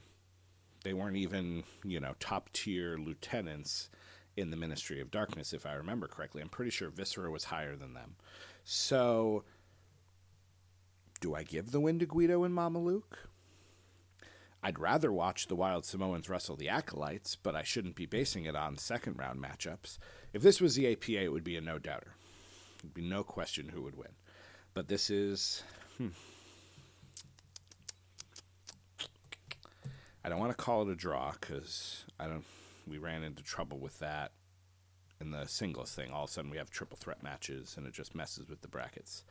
they 0.84 0.94
weren't 0.94 1.18
even, 1.18 1.64
you 1.84 2.00
know, 2.00 2.16
top 2.20 2.52
tier 2.54 2.98
lieutenants 2.98 3.90
in 4.36 4.52
the 4.52 4.58
Ministry 4.58 5.02
of 5.02 5.12
Darkness, 5.12 5.54
if 5.54 5.66
I 5.66 5.74
remember 5.74 6.08
correctly. 6.08 6.42
I'm 6.42 6.50
pretty 6.50 6.72
sure 6.72 6.90
Viscera 6.90 7.32
was 7.32 7.46
higher 7.46 7.76
than 7.76 7.94
them. 7.94 8.16
So, 8.64 9.44
do 11.18 11.36
I 11.36 11.44
give 11.44 11.72
the 11.72 11.80
win 11.80 12.00
to 12.00 12.06
Guido 12.06 12.44
and 12.44 12.54
Mamaluke? 12.56 13.18
I'd 14.64 14.80
rather 14.80 15.12
watch 15.12 15.48
the 15.48 15.56
Wild 15.56 15.86
Samoans 15.86 16.30
wrestle 16.30 16.56
the 16.56 16.70
Acolytes, 16.70 17.36
but 17.36 17.56
I 17.56 17.64
shouldn't 17.64 17.96
be 17.96 18.06
basing 18.06 18.46
it 18.46 18.56
on 18.56 18.78
second 18.78 19.18
round 19.18 19.42
matchups. 19.42 19.98
If 20.34 20.42
this 20.42 20.60
was 20.60 20.76
the 20.76 20.92
APA, 20.92 21.24
it 21.24 21.32
would 21.32 21.44
be 21.44 21.56
a 21.56 21.62
no 21.62 21.80
doubter. 21.80 22.16
There'd 22.82 22.94
be 22.94 23.02
no 23.02 23.24
question 23.24 23.70
who 23.70 23.84
would 23.84 23.96
win. 23.96 24.12
But 24.74 24.88
this 24.88 25.10
is. 25.10 25.64
Hmm. 25.98 26.10
I 30.24 30.30
don't 30.30 30.40
want 30.40 30.52
to 30.52 30.64
call 30.64 30.82
it 30.82 30.92
a 30.92 30.96
draw 30.96 31.32
because 31.40 32.04
I 32.20 32.28
don't. 32.28 32.46
We 32.86 32.98
ran 32.98 33.24
into 33.24 33.44
trouble 33.44 33.80
with 33.80 34.00
that 34.00 34.32
in 35.20 35.32
the 35.32 35.46
singles 35.46 35.94
thing. 35.94 36.12
All 36.12 36.26
of 36.26 36.30
a 36.30 36.34
sudden, 36.34 36.52
we 36.52 36.58
have 36.58 36.70
triple 36.70 36.98
threat 36.98 37.24
matches, 37.24 37.76
and 37.78 37.88
it 37.88 37.94
just 37.94 38.16
messes 38.16 38.50
with 38.50 38.62
the 38.62 38.68
brackets. 38.68 39.24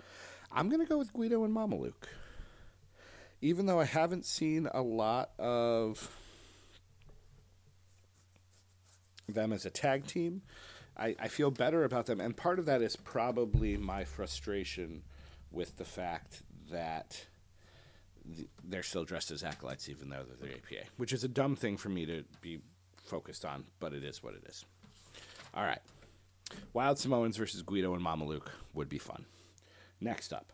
I'm 0.53 0.69
going 0.69 0.81
to 0.81 0.87
go 0.87 0.99
with 0.99 1.13
Guido 1.13 1.45
and 1.45 1.55
Mamaluke. 1.55 1.93
Even 3.41 3.67
though 3.67 3.81
I 3.81 3.85
haven't 3.85 4.25
seen 4.25 4.69
a 4.73 4.81
lot 4.81 5.31
of 5.39 6.17
them 9.29 9.53
as 9.53 9.67
a 9.67 9.71
tag 9.71 10.07
team, 10.07 10.43
I, 10.97 11.15
I 11.19 11.29
feel 11.29 11.51
better 11.51 11.85
about 11.85 12.07
them. 12.07 12.21
And 12.21 12.37
part 12.37 12.59
of 12.59 12.67
that 12.67 12.81
is 12.83 12.97
probably 12.97 13.77
my 13.77 14.05
frustration 14.05 15.03
with 15.51 15.77
the 15.77 15.85
fact 15.85 16.43
that 16.71 17.27
they're 18.65 18.83
still 18.83 19.05
dressed 19.05 19.31
as 19.31 19.45
acolytes, 19.45 19.89
even 19.89 20.09
though 20.09 20.25
they're 20.25 20.49
the 20.49 20.55
APA, 20.57 20.89
which 20.97 21.13
is 21.13 21.23
a 21.23 21.29
dumb 21.29 21.55
thing 21.57 21.77
for 21.77 21.89
me 21.89 22.07
to 22.07 22.25
be 22.41 22.61
focused 23.05 23.45
on, 23.45 23.65
but 23.79 23.93
it 23.93 24.03
is 24.03 24.23
what 24.23 24.35
it 24.35 24.45
is. 24.49 24.65
All 25.55 25.65
right. 25.65 25.81
Wild 26.73 26.99
Samoans 26.99 27.37
versus 27.37 27.63
Guido 27.63 27.95
and 27.95 28.05
Mamaluke 28.05 28.49
would 28.75 28.89
be 28.89 28.99
fun. 28.99 29.25
Next 30.01 30.33
up, 30.33 30.53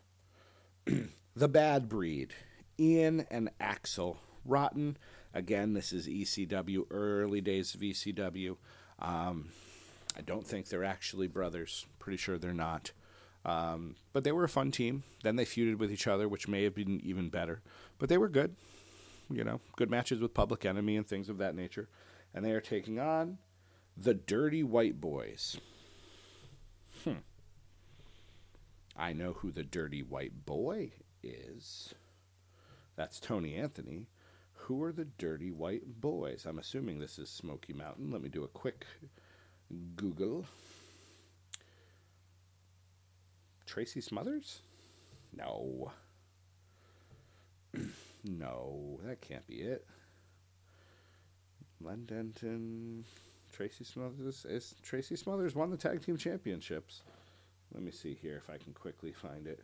the 1.36 1.48
bad 1.48 1.88
breed, 1.88 2.34
Ian 2.78 3.26
and 3.30 3.50
Axel 3.60 4.20
Rotten. 4.44 4.96
Again, 5.34 5.72
this 5.72 5.92
is 5.92 6.06
ECW, 6.06 6.84
early 6.90 7.40
days 7.40 7.74
of 7.74 7.80
ECW. 7.80 8.56
Um, 8.98 9.50
I 10.16 10.20
don't 10.20 10.46
think 10.46 10.68
they're 10.68 10.84
actually 10.84 11.26
brothers. 11.26 11.86
Pretty 11.98 12.18
sure 12.18 12.38
they're 12.38 12.52
not. 12.52 12.92
Um, 13.44 13.96
but 14.12 14.24
they 14.24 14.32
were 14.32 14.44
a 14.44 14.48
fun 14.48 14.70
team. 14.70 15.02
Then 15.22 15.36
they 15.36 15.44
feuded 15.44 15.78
with 15.78 15.90
each 15.90 16.06
other, 16.06 16.28
which 16.28 16.48
may 16.48 16.62
have 16.64 16.74
been 16.74 17.00
even 17.00 17.28
better. 17.28 17.62
But 17.98 18.08
they 18.08 18.18
were 18.18 18.28
good. 18.28 18.54
You 19.30 19.44
know, 19.44 19.60
good 19.76 19.90
matches 19.90 20.20
with 20.20 20.34
Public 20.34 20.64
Enemy 20.64 20.96
and 20.96 21.06
things 21.06 21.28
of 21.28 21.38
that 21.38 21.54
nature. 21.54 21.88
And 22.34 22.44
they 22.44 22.52
are 22.52 22.60
taking 22.60 22.98
on 22.98 23.38
the 23.96 24.14
Dirty 24.14 24.62
White 24.62 25.00
Boys. 25.00 25.58
Hmm. 27.04 27.22
I 29.02 29.12
know 29.12 29.32
who 29.32 29.50
the 29.50 29.64
dirty 29.64 30.00
white 30.00 30.46
boy 30.46 30.92
is. 31.24 31.92
That's 32.94 33.18
Tony 33.18 33.56
Anthony. 33.56 34.06
Who 34.52 34.80
are 34.84 34.92
the 34.92 35.06
dirty 35.06 35.50
white 35.50 36.00
boys? 36.00 36.46
I'm 36.46 36.60
assuming 36.60 37.00
this 37.00 37.18
is 37.18 37.28
Smoky 37.28 37.72
Mountain. 37.72 38.12
Let 38.12 38.22
me 38.22 38.28
do 38.28 38.44
a 38.44 38.48
quick 38.48 38.86
Google. 39.96 40.46
Tracy 43.66 44.00
Smothers? 44.00 44.60
No. 45.36 45.90
no, 48.22 49.00
that 49.02 49.20
can't 49.20 49.46
be 49.48 49.62
it. 49.62 49.84
Len 51.80 52.04
Denton, 52.04 53.04
Tracy 53.52 53.82
Smothers. 53.82 54.46
Is 54.48 54.76
Tracy 54.80 55.16
Smothers 55.16 55.56
won 55.56 55.70
the 55.70 55.76
tag 55.76 56.04
team 56.04 56.16
championships? 56.16 57.02
Let 57.74 57.82
me 57.82 57.90
see 57.90 58.14
here 58.20 58.36
if 58.36 58.50
I 58.50 58.58
can 58.58 58.74
quickly 58.74 59.12
find 59.12 59.46
it. 59.46 59.60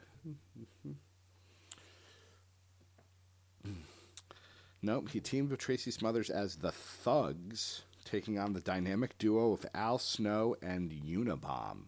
nope, 4.82 5.10
he 5.10 5.20
teamed 5.20 5.50
with 5.50 5.60
Tracy 5.60 5.90
Smothers 5.90 6.30
as 6.30 6.56
the 6.56 6.72
Thugs, 6.72 7.82
taking 8.04 8.38
on 8.38 8.54
the 8.54 8.60
dynamic 8.60 9.18
duo 9.18 9.52
of 9.52 9.66
Al 9.74 9.98
Snow 9.98 10.56
and 10.62 10.90
Unabomb. 10.90 11.84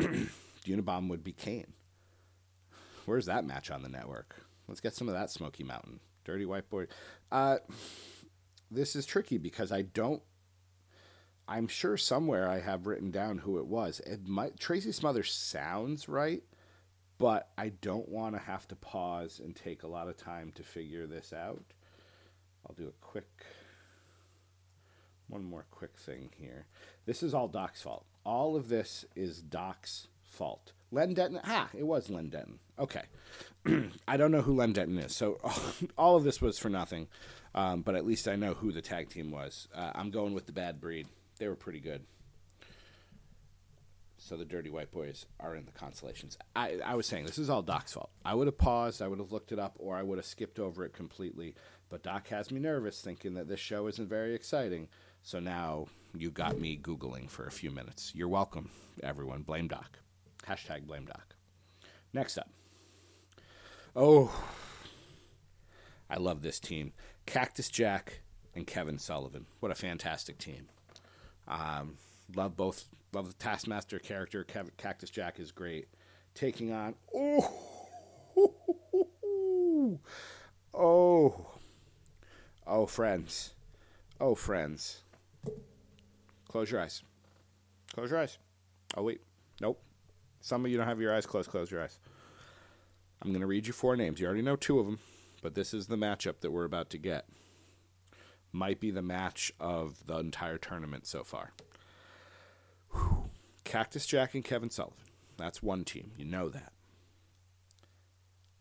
Unabomb 0.66 1.08
would 1.08 1.22
be 1.22 1.32
Kane. 1.32 1.72
Where's 3.06 3.26
that 3.26 3.44
match 3.44 3.70
on 3.70 3.82
the 3.82 3.88
network? 3.88 4.34
Let's 4.66 4.80
get 4.80 4.94
some 4.94 5.08
of 5.08 5.14
that 5.14 5.30
Smoky 5.30 5.64
Mountain. 5.64 6.00
Dirty 6.24 6.44
White 6.44 6.68
Boy. 6.68 6.88
Uh, 7.32 7.58
this 8.70 8.94
is 8.94 9.06
tricky 9.06 9.38
because 9.38 9.72
I 9.72 9.82
don't 9.82 10.22
I'm 11.48 11.66
sure 11.66 11.96
somewhere 11.96 12.46
I 12.46 12.60
have 12.60 12.86
written 12.86 13.10
down 13.10 13.38
who 13.38 13.58
it 13.58 13.66
was. 13.66 14.00
It 14.00 14.28
might 14.28 14.60
Tracy 14.60 14.92
Smothers 14.92 15.32
sounds 15.32 16.06
right, 16.06 16.42
but 17.16 17.48
I 17.56 17.70
don't 17.70 18.08
want 18.08 18.34
to 18.34 18.40
have 18.40 18.68
to 18.68 18.76
pause 18.76 19.40
and 19.42 19.56
take 19.56 19.82
a 19.82 19.88
lot 19.88 20.08
of 20.08 20.18
time 20.18 20.52
to 20.56 20.62
figure 20.62 21.06
this 21.06 21.32
out. 21.32 21.64
I'll 22.66 22.74
do 22.76 22.88
a 22.88 23.04
quick 23.06 23.46
one 25.28 25.42
more 25.42 25.64
quick 25.70 25.96
thing 25.96 26.30
here. 26.36 26.66
This 27.06 27.22
is 27.22 27.32
all 27.32 27.48
Doc's 27.48 27.82
fault. 27.82 28.04
All 28.24 28.54
of 28.54 28.68
this 28.68 29.06
is 29.16 29.40
Doc's 29.40 30.08
fault. 30.22 30.72
Len 30.90 31.14
Denton, 31.14 31.40
ah, 31.44 31.68
it 31.76 31.86
was 31.86 32.10
Len 32.10 32.28
Denton. 32.28 32.58
Okay. 32.78 33.02
I 34.08 34.16
don't 34.16 34.32
know 34.32 34.42
who 34.42 34.54
Len 34.54 34.72
Denton 34.72 34.98
is, 34.98 35.14
so 35.14 35.38
all 35.98 36.16
of 36.16 36.24
this 36.24 36.40
was 36.42 36.58
for 36.58 36.68
nothing. 36.68 37.08
Um, 37.54 37.80
but 37.82 37.94
at 37.94 38.06
least 38.06 38.28
I 38.28 38.36
know 38.36 38.54
who 38.54 38.70
the 38.70 38.82
tag 38.82 39.08
team 39.08 39.30
was. 39.30 39.68
Uh, 39.74 39.92
I'm 39.94 40.10
going 40.10 40.34
with 40.34 40.46
the 40.46 40.52
bad 40.52 40.80
breed 40.80 41.08
they 41.38 41.48
were 41.48 41.56
pretty 41.56 41.80
good. 41.80 42.04
So 44.20 44.36
the 44.36 44.44
Dirty 44.44 44.68
White 44.68 44.90
Boys 44.90 45.26
are 45.40 45.54
in 45.54 45.64
the 45.64 45.72
consolations. 45.72 46.36
I, 46.54 46.78
I 46.84 46.96
was 46.96 47.06
saying 47.06 47.24
this 47.24 47.38
is 47.38 47.48
all 47.48 47.62
Doc's 47.62 47.94
fault. 47.94 48.10
I 48.24 48.34
would 48.34 48.46
have 48.46 48.58
paused, 48.58 49.00
I 49.00 49.08
would 49.08 49.20
have 49.20 49.32
looked 49.32 49.52
it 49.52 49.58
up, 49.58 49.76
or 49.78 49.96
I 49.96 50.02
would 50.02 50.18
have 50.18 50.26
skipped 50.26 50.58
over 50.58 50.84
it 50.84 50.92
completely. 50.92 51.54
But 51.88 52.02
Doc 52.02 52.28
has 52.28 52.50
me 52.50 52.60
nervous, 52.60 53.00
thinking 53.00 53.34
that 53.34 53.48
this 53.48 53.60
show 53.60 53.86
isn't 53.86 54.08
very 54.08 54.34
exciting. 54.34 54.88
So 55.22 55.40
now 55.40 55.86
you 56.14 56.30
got 56.30 56.60
me 56.60 56.76
googling 56.76 57.30
for 57.30 57.46
a 57.46 57.50
few 57.50 57.70
minutes. 57.70 58.12
You're 58.14 58.28
welcome, 58.28 58.70
everyone. 59.02 59.42
Blame 59.42 59.68
Doc. 59.68 59.98
Hashtag 60.46 60.86
blame 60.86 61.06
Doc. 61.06 61.34
Next 62.12 62.38
up. 62.38 62.50
Oh, 63.94 64.30
I 66.10 66.18
love 66.18 66.42
this 66.42 66.60
team. 66.60 66.92
Cactus 67.26 67.68
Jack 67.68 68.20
and 68.54 68.66
Kevin 68.66 68.98
Sullivan. 68.98 69.46
What 69.60 69.72
a 69.72 69.74
fantastic 69.74 70.38
team. 70.38 70.68
Um, 71.48 71.96
love 72.36 72.56
both. 72.56 72.84
Love 73.12 73.26
the 73.26 73.34
Taskmaster 73.34 73.98
character. 73.98 74.44
Cactus 74.76 75.10
Jack 75.10 75.40
is 75.40 75.50
great. 75.50 75.88
Taking 76.34 76.72
on 76.72 76.94
oh 77.14 77.52
oh 80.74 81.46
oh 82.66 82.86
friends, 82.86 83.54
oh 84.20 84.34
friends. 84.34 85.02
Close 86.48 86.70
your 86.70 86.80
eyes. 86.80 87.02
Close 87.94 88.10
your 88.10 88.20
eyes. 88.20 88.38
Oh 88.96 89.02
wait, 89.02 89.22
nope. 89.60 89.82
Some 90.40 90.64
of 90.64 90.70
you 90.70 90.76
don't 90.76 90.86
have 90.86 91.00
your 91.00 91.14
eyes 91.14 91.26
closed. 91.26 91.50
Close 91.50 91.70
your 91.70 91.82
eyes. 91.82 91.98
I'm 93.20 93.30
going 93.30 93.40
to 93.40 93.46
read 93.46 93.66
you 93.66 93.72
four 93.72 93.96
names. 93.96 94.20
You 94.20 94.26
already 94.26 94.42
know 94.42 94.54
two 94.54 94.78
of 94.78 94.86
them, 94.86 95.00
but 95.42 95.54
this 95.54 95.74
is 95.74 95.88
the 95.88 95.96
matchup 95.96 96.40
that 96.40 96.52
we're 96.52 96.64
about 96.64 96.90
to 96.90 96.98
get 96.98 97.26
might 98.52 98.80
be 98.80 98.90
the 98.90 99.02
match 99.02 99.52
of 99.60 100.06
the 100.06 100.18
entire 100.18 100.58
tournament 100.58 101.06
so 101.06 101.22
far. 101.22 101.52
Whew. 102.92 103.24
Cactus 103.64 104.06
Jack 104.06 104.34
and 104.34 104.44
Kevin 104.44 104.70
Sullivan. 104.70 104.96
That's 105.36 105.62
one 105.62 105.84
team. 105.84 106.12
You 106.16 106.24
know 106.24 106.48
that. 106.48 106.72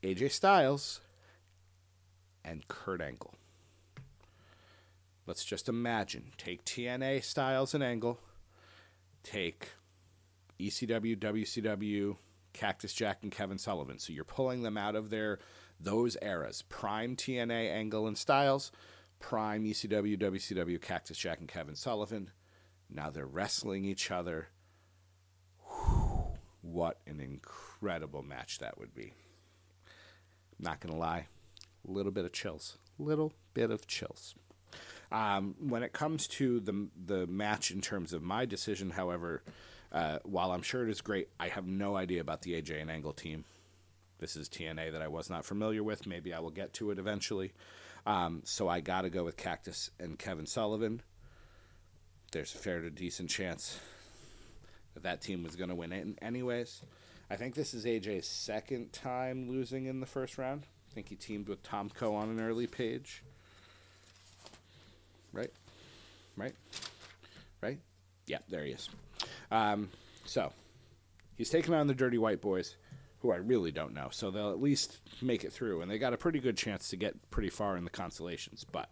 AJ 0.04 0.32
Styles 0.32 1.02
and 2.44 2.68
Kurt 2.68 3.02
Angle. 3.02 3.34
Let's 5.26 5.44
just 5.44 5.68
imagine. 5.68 6.32
Take 6.38 6.64
TNA 6.64 7.24
Styles 7.24 7.74
and 7.74 7.84
Angle. 7.84 8.20
Take 9.24 9.70
ECW, 10.60 11.18
WCW, 11.18 12.18
Cactus 12.54 12.94
Jack 12.94 13.20
and 13.24 13.32
Kevin 13.32 13.58
Sullivan. 13.58 14.00
So 14.00 14.14
you're 14.14 14.24
pulling 14.24 14.64
them 14.64 14.78
out 14.78 14.96
of 14.96 15.10
their 15.10 15.40
those 15.80 16.18
eras. 16.22 16.64
Prime 16.64 17.16
TNA 17.16 17.72
Angle 17.72 18.08
and 18.08 18.18
Styles 18.18 18.72
Prime, 19.20 19.64
ECW, 19.64 20.18
WCW, 20.18 20.82
Cactus 20.82 21.18
Jack, 21.18 21.40
and 21.40 21.48
Kevin 21.48 21.76
Sullivan. 21.76 22.32
Now 22.90 23.10
they're 23.10 23.26
wrestling 23.26 23.86
each 23.86 24.12
other. 24.12 24.48
Whew, 25.66 26.38
what 26.62 27.00
an 27.08 27.20
incredible 27.20 28.24
match 28.24 28.60
that 28.60 28.78
would 28.78 28.94
be. 28.94 29.14
Not 30.60 30.80
going 30.80 30.94
to 30.94 31.00
lie, 31.00 31.28
a 31.88 31.92
little 31.92 32.12
bit 32.12 32.26
of 32.26 32.32
chills. 32.32 32.78
Little 32.98 33.34
bit 33.54 33.70
of 33.70 33.88
chills. 33.88 34.36
Um, 35.12 35.56
when 35.60 35.84
it 35.84 35.94
comes 35.94 36.28
to 36.28 36.60
the 36.60 36.90
the 37.06 37.28
match 37.28 37.72
in 37.72 37.80
terms 37.80 38.12
of 38.12 38.22
my 38.22 38.46
decision, 38.46 38.90
however, 38.90 39.44
uh, 39.92 40.20
while 40.24 40.52
I'm 40.52 40.62
sure 40.62 40.84
it 40.84 40.92
is 40.92 41.02
great, 41.02 41.30
I 41.40 41.48
have 41.48 41.66
no 41.66 41.96
idea 41.96 42.22
about 42.22 42.42
the 42.42 42.62
AJ 42.62 42.82
and 42.82 42.92
Angle 42.92 43.14
team. 43.14 43.46
This 44.20 44.36
is 44.36 44.50
TNA 44.50 44.92
that 44.92 45.02
I 45.02 45.08
was 45.08 45.30
not 45.30 45.46
familiar 45.46 45.84
with. 45.84 46.08
Maybe 46.08 46.34
I 46.34 46.40
will 46.40 46.50
get 46.50 46.74
to 46.74 46.92
it 46.92 47.00
eventually. 47.00 47.54
Um, 48.08 48.42
so 48.46 48.70
I 48.70 48.80
got 48.80 49.02
to 49.02 49.10
go 49.10 49.26
with 49.26 49.36
Cactus 49.36 49.92
and 50.00 50.18
Kevin 50.18 50.46
Sullivan. 50.46 51.02
There's 52.32 52.56
a 52.56 52.58
fair 52.58 52.80
to 52.80 52.90
decent 52.90 53.30
chance 53.30 53.78
that 54.94 55.04
that 55.04 55.22
team 55.22 55.44
was 55.44 55.58
going 55.58 55.70
to 55.70 55.76
win 55.76 55.92
it. 55.92 56.08
Anyways, 56.22 56.84
I 57.30 57.36
think 57.36 57.54
this 57.54 57.74
is 57.74 57.84
AJ's 57.84 58.26
second 58.26 58.94
time 58.94 59.50
losing 59.50 59.88
in 59.88 60.00
the 60.00 60.06
first 60.06 60.38
round. 60.38 60.66
I 60.90 60.94
think 60.94 61.10
he 61.10 61.16
teamed 61.16 61.50
with 61.50 61.62
Tomko 61.64 62.16
on 62.16 62.30
an 62.30 62.40
early 62.40 62.66
page. 62.66 63.24
Right? 65.34 65.52
Right? 66.38 66.56
Right? 67.62 67.80
Yeah, 68.26 68.40
there 68.48 68.64
he 68.64 68.72
is. 68.72 68.90
Um, 69.52 69.90
so, 70.24 70.54
he's 71.36 71.50
taking 71.50 71.74
on 71.74 71.88
the 71.88 71.94
Dirty 71.94 72.18
White 72.18 72.40
Boys. 72.40 72.78
Who 73.22 73.32
I 73.32 73.38
really 73.38 73.72
don't 73.72 73.94
know. 73.94 74.10
So 74.12 74.30
they'll 74.30 74.52
at 74.52 74.62
least 74.62 75.00
make 75.22 75.44
it 75.44 75.52
through, 75.52 75.82
and 75.82 75.90
they 75.90 75.98
got 75.98 76.14
a 76.14 76.18
pretty 76.18 76.40
good 76.40 76.56
chance 76.58 76.90
to 76.90 76.96
get 76.96 77.30
pretty 77.32 77.50
far 77.50 77.76
in 77.76 77.84
the 77.84 77.90
consolations. 77.90 78.66
But 78.72 78.90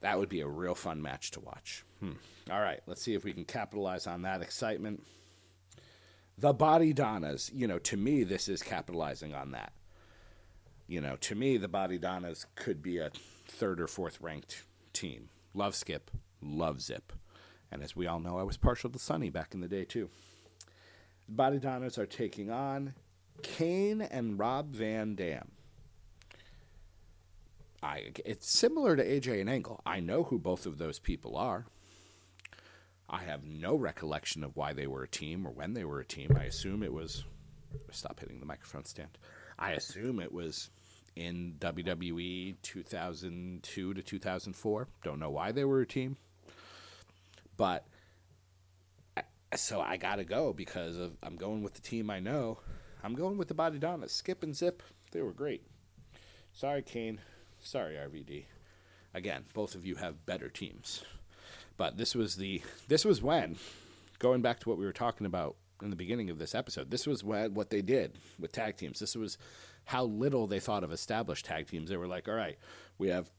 that 0.00 0.18
would 0.18 0.28
be 0.28 0.40
a 0.40 0.46
real 0.46 0.74
fun 0.74 1.02
match 1.02 1.30
to 1.32 1.40
watch. 1.40 1.84
Hmm. 2.00 2.12
All 2.50 2.60
right, 2.60 2.80
let's 2.86 3.02
see 3.02 3.14
if 3.14 3.24
we 3.24 3.32
can 3.32 3.44
capitalize 3.44 4.06
on 4.06 4.22
that 4.22 4.42
excitement. 4.42 5.02
The 6.38 6.52
Body 6.52 6.92
Donnas, 6.92 7.50
you 7.54 7.66
know, 7.66 7.78
to 7.80 7.96
me, 7.96 8.24
this 8.24 8.48
is 8.48 8.62
capitalizing 8.62 9.34
on 9.34 9.52
that. 9.52 9.72
You 10.86 11.00
know, 11.00 11.16
to 11.16 11.34
me, 11.34 11.56
the 11.56 11.68
Body 11.68 11.96
Donnas 11.96 12.46
could 12.56 12.82
be 12.82 12.98
a 12.98 13.10
third 13.46 13.80
or 13.80 13.86
fourth 13.86 14.20
ranked 14.20 14.64
team. 14.92 15.28
Love 15.54 15.74
Skip, 15.74 16.10
love 16.42 16.80
Zip. 16.80 17.12
And 17.70 17.82
as 17.82 17.96
we 17.96 18.06
all 18.06 18.20
know, 18.20 18.38
I 18.38 18.42
was 18.42 18.56
partial 18.56 18.90
to 18.90 18.98
Sunny 18.98 19.30
back 19.30 19.54
in 19.54 19.60
the 19.60 19.68
day, 19.68 19.84
too. 19.84 20.10
The 21.28 21.34
Body 21.34 21.60
are 21.66 22.06
taking 22.06 22.50
on 22.50 22.94
Kane 23.42 24.02
and 24.02 24.38
Rob 24.38 24.72
Van 24.72 25.14
Dam. 25.14 25.50
I, 27.82 28.12
it's 28.24 28.48
similar 28.48 28.96
to 28.96 29.04
AJ 29.04 29.40
and 29.40 29.50
Angle. 29.50 29.80
I 29.84 30.00
know 30.00 30.24
who 30.24 30.38
both 30.38 30.64
of 30.64 30.78
those 30.78 30.98
people 30.98 31.36
are. 31.36 31.66
I 33.08 33.22
have 33.24 33.44
no 33.44 33.76
recollection 33.76 34.42
of 34.42 34.56
why 34.56 34.72
they 34.72 34.86
were 34.86 35.02
a 35.02 35.08
team 35.08 35.46
or 35.46 35.50
when 35.50 35.74
they 35.74 35.84
were 35.84 36.00
a 36.00 36.04
team. 36.04 36.34
I 36.38 36.44
assume 36.44 36.82
it 36.82 36.92
was. 36.92 37.24
Stop 37.90 38.20
hitting 38.20 38.40
the 38.40 38.46
microphone 38.46 38.84
stand. 38.84 39.18
I 39.58 39.72
assume 39.72 40.20
it 40.20 40.32
was 40.32 40.70
in 41.14 41.56
WWE 41.60 42.56
2002 42.62 43.94
to 43.94 44.02
2004. 44.02 44.88
Don't 45.02 45.18
know 45.18 45.30
why 45.30 45.52
they 45.52 45.64
were 45.64 45.80
a 45.80 45.86
team. 45.86 46.16
But 47.56 47.86
so 49.56 49.80
I 49.80 49.96
got 49.96 50.16
to 50.16 50.24
go 50.24 50.52
because 50.52 50.96
of, 50.96 51.16
I'm 51.22 51.36
going 51.36 51.62
with 51.62 51.74
the 51.74 51.80
team 51.80 52.10
I 52.10 52.20
know. 52.20 52.58
I'm 53.02 53.14
going 53.14 53.36
with 53.36 53.48
the 53.48 53.54
Body 53.54 53.78
Donnas. 53.78 54.12
Skip 54.12 54.42
and 54.42 54.54
Zip, 54.54 54.82
they 55.12 55.22
were 55.22 55.32
great. 55.32 55.62
Sorry, 56.52 56.82
Kane. 56.82 57.20
Sorry, 57.60 57.94
RVD. 57.94 58.44
Again, 59.14 59.44
both 59.54 59.74
of 59.74 59.84
you 59.84 59.96
have 59.96 60.26
better 60.26 60.48
teams. 60.48 61.04
But 61.76 61.96
this 61.96 62.14
was 62.14 62.36
the 62.36 62.62
this 62.88 63.04
was 63.04 63.22
when 63.22 63.56
going 64.18 64.42
back 64.42 64.60
to 64.60 64.68
what 64.68 64.78
we 64.78 64.84
were 64.84 64.92
talking 64.92 65.26
about 65.26 65.56
in 65.82 65.90
the 65.90 65.96
beginning 65.96 66.30
of 66.30 66.38
this 66.38 66.54
episode. 66.54 66.90
This 66.90 67.06
was 67.06 67.24
when, 67.24 67.54
what 67.54 67.70
they 67.70 67.82
did 67.82 68.18
with 68.38 68.52
tag 68.52 68.76
teams. 68.76 69.00
This 69.00 69.16
was 69.16 69.38
how 69.84 70.04
little 70.04 70.46
they 70.46 70.60
thought 70.60 70.84
of 70.84 70.92
established 70.92 71.46
tag 71.46 71.66
teams. 71.66 71.90
They 71.90 71.96
were 71.96 72.06
like, 72.06 72.28
"All 72.28 72.34
right, 72.34 72.58
we 72.98 73.08
have 73.08 73.30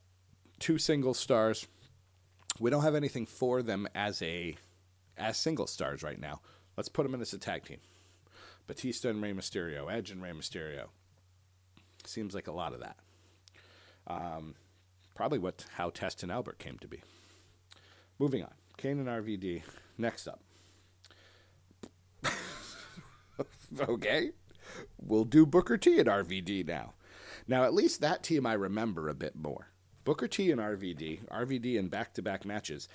two 0.59 0.77
single 0.77 1.13
stars. 1.13 1.65
We 2.59 2.69
don't 2.69 2.83
have 2.83 2.95
anything 2.95 3.25
for 3.25 3.61
them 3.61 3.87
as 3.95 4.21
a 4.21 4.55
as 5.17 5.37
single 5.37 5.67
stars 5.67 6.03
right 6.03 6.19
now. 6.19 6.41
Let's 6.77 6.89
put 6.89 7.03
them 7.03 7.13
in 7.13 7.21
as 7.21 7.33
a 7.33 7.37
tag 7.37 7.65
team. 7.65 7.79
Batista 8.67 9.09
and 9.09 9.21
Rey 9.21 9.33
Mysterio, 9.33 9.91
Edge 9.91 10.11
and 10.11 10.21
Rey 10.21 10.31
Mysterio. 10.31 10.87
Seems 12.05 12.33
like 12.33 12.47
a 12.47 12.51
lot 12.51 12.73
of 12.73 12.81
that. 12.81 12.97
Um, 14.07 14.55
probably 15.15 15.39
what 15.39 15.65
how 15.73 15.89
Test 15.89 16.23
and 16.23 16.31
Albert 16.31 16.59
came 16.59 16.77
to 16.79 16.87
be. 16.87 17.01
Moving 18.19 18.43
on. 18.43 18.53
Kane 18.77 18.99
and 18.99 19.07
RVD. 19.07 19.63
Next 19.97 20.27
up. 20.27 20.41
okay. 23.89 24.31
We'll 24.99 25.25
do 25.25 25.45
Booker 25.45 25.77
T 25.77 25.99
and 25.99 26.09
RVD 26.09 26.67
now. 26.67 26.93
Now, 27.47 27.63
at 27.63 27.73
least 27.73 28.01
that 28.01 28.23
team 28.23 28.45
I 28.45 28.53
remember 28.53 29.07
a 29.09 29.13
bit 29.13 29.35
more. 29.35 29.69
Booker 30.03 30.27
T 30.27 30.51
and 30.51 30.61
RVD, 30.61 31.27
RVD 31.29 31.75
in 31.75 31.87
back 31.87 32.13
to 32.13 32.21
back 32.21 32.45
matches. 32.45 32.87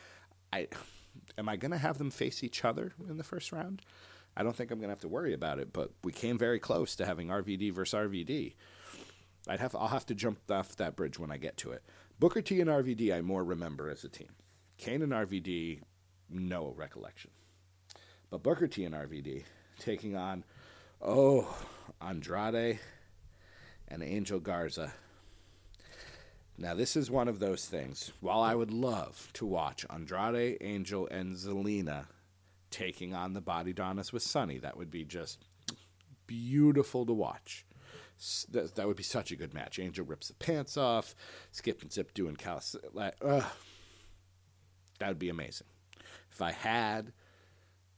I 0.52 0.68
am 1.38 1.48
I 1.48 1.56
going 1.56 1.72
to 1.72 1.78
have 1.78 1.98
them 1.98 2.10
face 2.10 2.42
each 2.42 2.64
other 2.64 2.92
in 3.08 3.16
the 3.16 3.24
first 3.24 3.52
round? 3.52 3.82
I 4.36 4.42
don't 4.42 4.54
think 4.54 4.70
I'm 4.70 4.78
going 4.78 4.88
to 4.88 4.92
have 4.92 5.00
to 5.00 5.08
worry 5.08 5.34
about 5.34 5.58
it, 5.58 5.72
but 5.72 5.90
we 6.04 6.12
came 6.12 6.38
very 6.38 6.58
close 6.58 6.96
to 6.96 7.06
having 7.06 7.28
RVD 7.28 7.72
versus 7.72 7.98
RVD. 7.98 8.54
I'd 9.48 9.60
have 9.60 9.74
I'll 9.74 9.88
have 9.88 10.06
to 10.06 10.14
jump 10.14 10.38
off 10.50 10.76
that 10.76 10.96
bridge 10.96 11.18
when 11.18 11.32
I 11.32 11.38
get 11.38 11.56
to 11.58 11.72
it. 11.72 11.82
Booker 12.18 12.42
T 12.42 12.60
and 12.60 12.68
RVD 12.68 13.14
I 13.14 13.22
more 13.22 13.42
remember 13.42 13.88
as 13.88 14.04
a 14.04 14.08
team. 14.08 14.28
Kane 14.76 15.02
and 15.02 15.12
RVD 15.12 15.80
no 16.28 16.72
recollection. 16.76 17.30
But 18.30 18.42
Booker 18.42 18.68
T 18.68 18.84
and 18.84 18.94
RVD 18.94 19.44
taking 19.78 20.14
on 20.16 20.44
oh 21.00 21.56
Andrade 22.00 22.78
and 23.88 24.02
Angel 24.02 24.40
Garza. 24.40 24.92
Now 26.60 26.74
this 26.74 26.94
is 26.94 27.10
one 27.10 27.26
of 27.26 27.38
those 27.40 27.64
things. 27.64 28.12
While 28.20 28.42
I 28.42 28.54
would 28.54 28.70
love 28.70 29.30
to 29.32 29.46
watch 29.46 29.86
Andrade, 29.90 30.58
Angel, 30.60 31.08
and 31.10 31.34
Zelina 31.34 32.04
taking 32.70 33.14
on 33.14 33.32
the 33.32 33.40
Body 33.40 33.72
Donnas 33.72 34.12
with 34.12 34.22
Sunny, 34.22 34.58
that 34.58 34.76
would 34.76 34.90
be 34.90 35.04
just 35.04 35.44
beautiful 36.26 37.04
to 37.06 37.12
watch 37.12 37.64
that, 38.50 38.74
that 38.74 38.86
would 38.86 38.96
be 38.96 39.02
such 39.02 39.32
a 39.32 39.36
good 39.36 39.54
match. 39.54 39.78
Angel 39.78 40.04
rips 40.04 40.28
the 40.28 40.34
pants 40.34 40.76
off, 40.76 41.14
Skip 41.52 41.82
and 41.82 41.92
Zip 41.92 42.12
doing 42.14 42.36
calis. 42.36 42.76
Like, 42.92 43.14
uh, 43.22 43.42
that 44.98 45.08
would 45.08 45.18
be 45.18 45.30
amazing. 45.30 45.66
If 46.30 46.42
I 46.42 46.52
had 46.52 47.12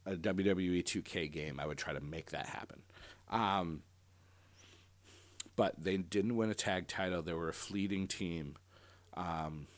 a 0.06 0.14
WWE 0.14 0.84
2K 0.84 1.30
game, 1.30 1.58
I 1.58 1.66
would 1.66 1.78
try 1.78 1.92
to 1.92 2.00
make 2.00 2.30
that 2.30 2.46
happen. 2.46 2.82
Um, 3.30 3.82
but 5.62 5.74
they 5.78 5.96
didn't 5.96 6.36
win 6.36 6.50
a 6.50 6.54
tag 6.54 6.88
title. 6.88 7.22
They 7.22 7.34
were 7.34 7.48
a 7.48 7.54
fleeting 7.54 8.08
team. 8.08 8.56
Um, 9.14 9.68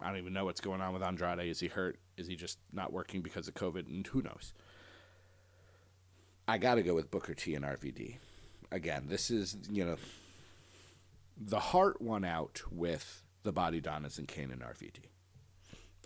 I 0.00 0.08
don't 0.08 0.16
even 0.16 0.32
know 0.32 0.46
what's 0.46 0.62
going 0.62 0.80
on 0.80 0.94
with 0.94 1.02
Andrade. 1.02 1.46
Is 1.46 1.60
he 1.60 1.68
hurt? 1.68 1.98
Is 2.16 2.26
he 2.26 2.36
just 2.36 2.58
not 2.72 2.90
working 2.90 3.20
because 3.20 3.48
of 3.48 3.54
COVID? 3.54 3.86
And 3.86 4.06
who 4.06 4.22
knows? 4.22 4.54
I 6.48 6.56
got 6.58 6.76
to 6.76 6.82
go 6.82 6.94
with 6.94 7.10
Booker 7.10 7.34
T 7.34 7.54
and 7.54 7.64
RVD 7.64 8.16
again, 8.70 9.06
this 9.08 9.30
is 9.30 9.56
you 9.70 9.84
know 9.84 9.96
the 11.36 11.58
heart 11.58 12.00
won 12.00 12.24
out 12.24 12.62
with 12.70 13.22
the 13.42 13.52
Body 13.52 13.80
Donnas 13.80 14.18
and 14.18 14.28
Kane 14.28 14.50
and 14.50 14.60
RVD. 14.60 15.06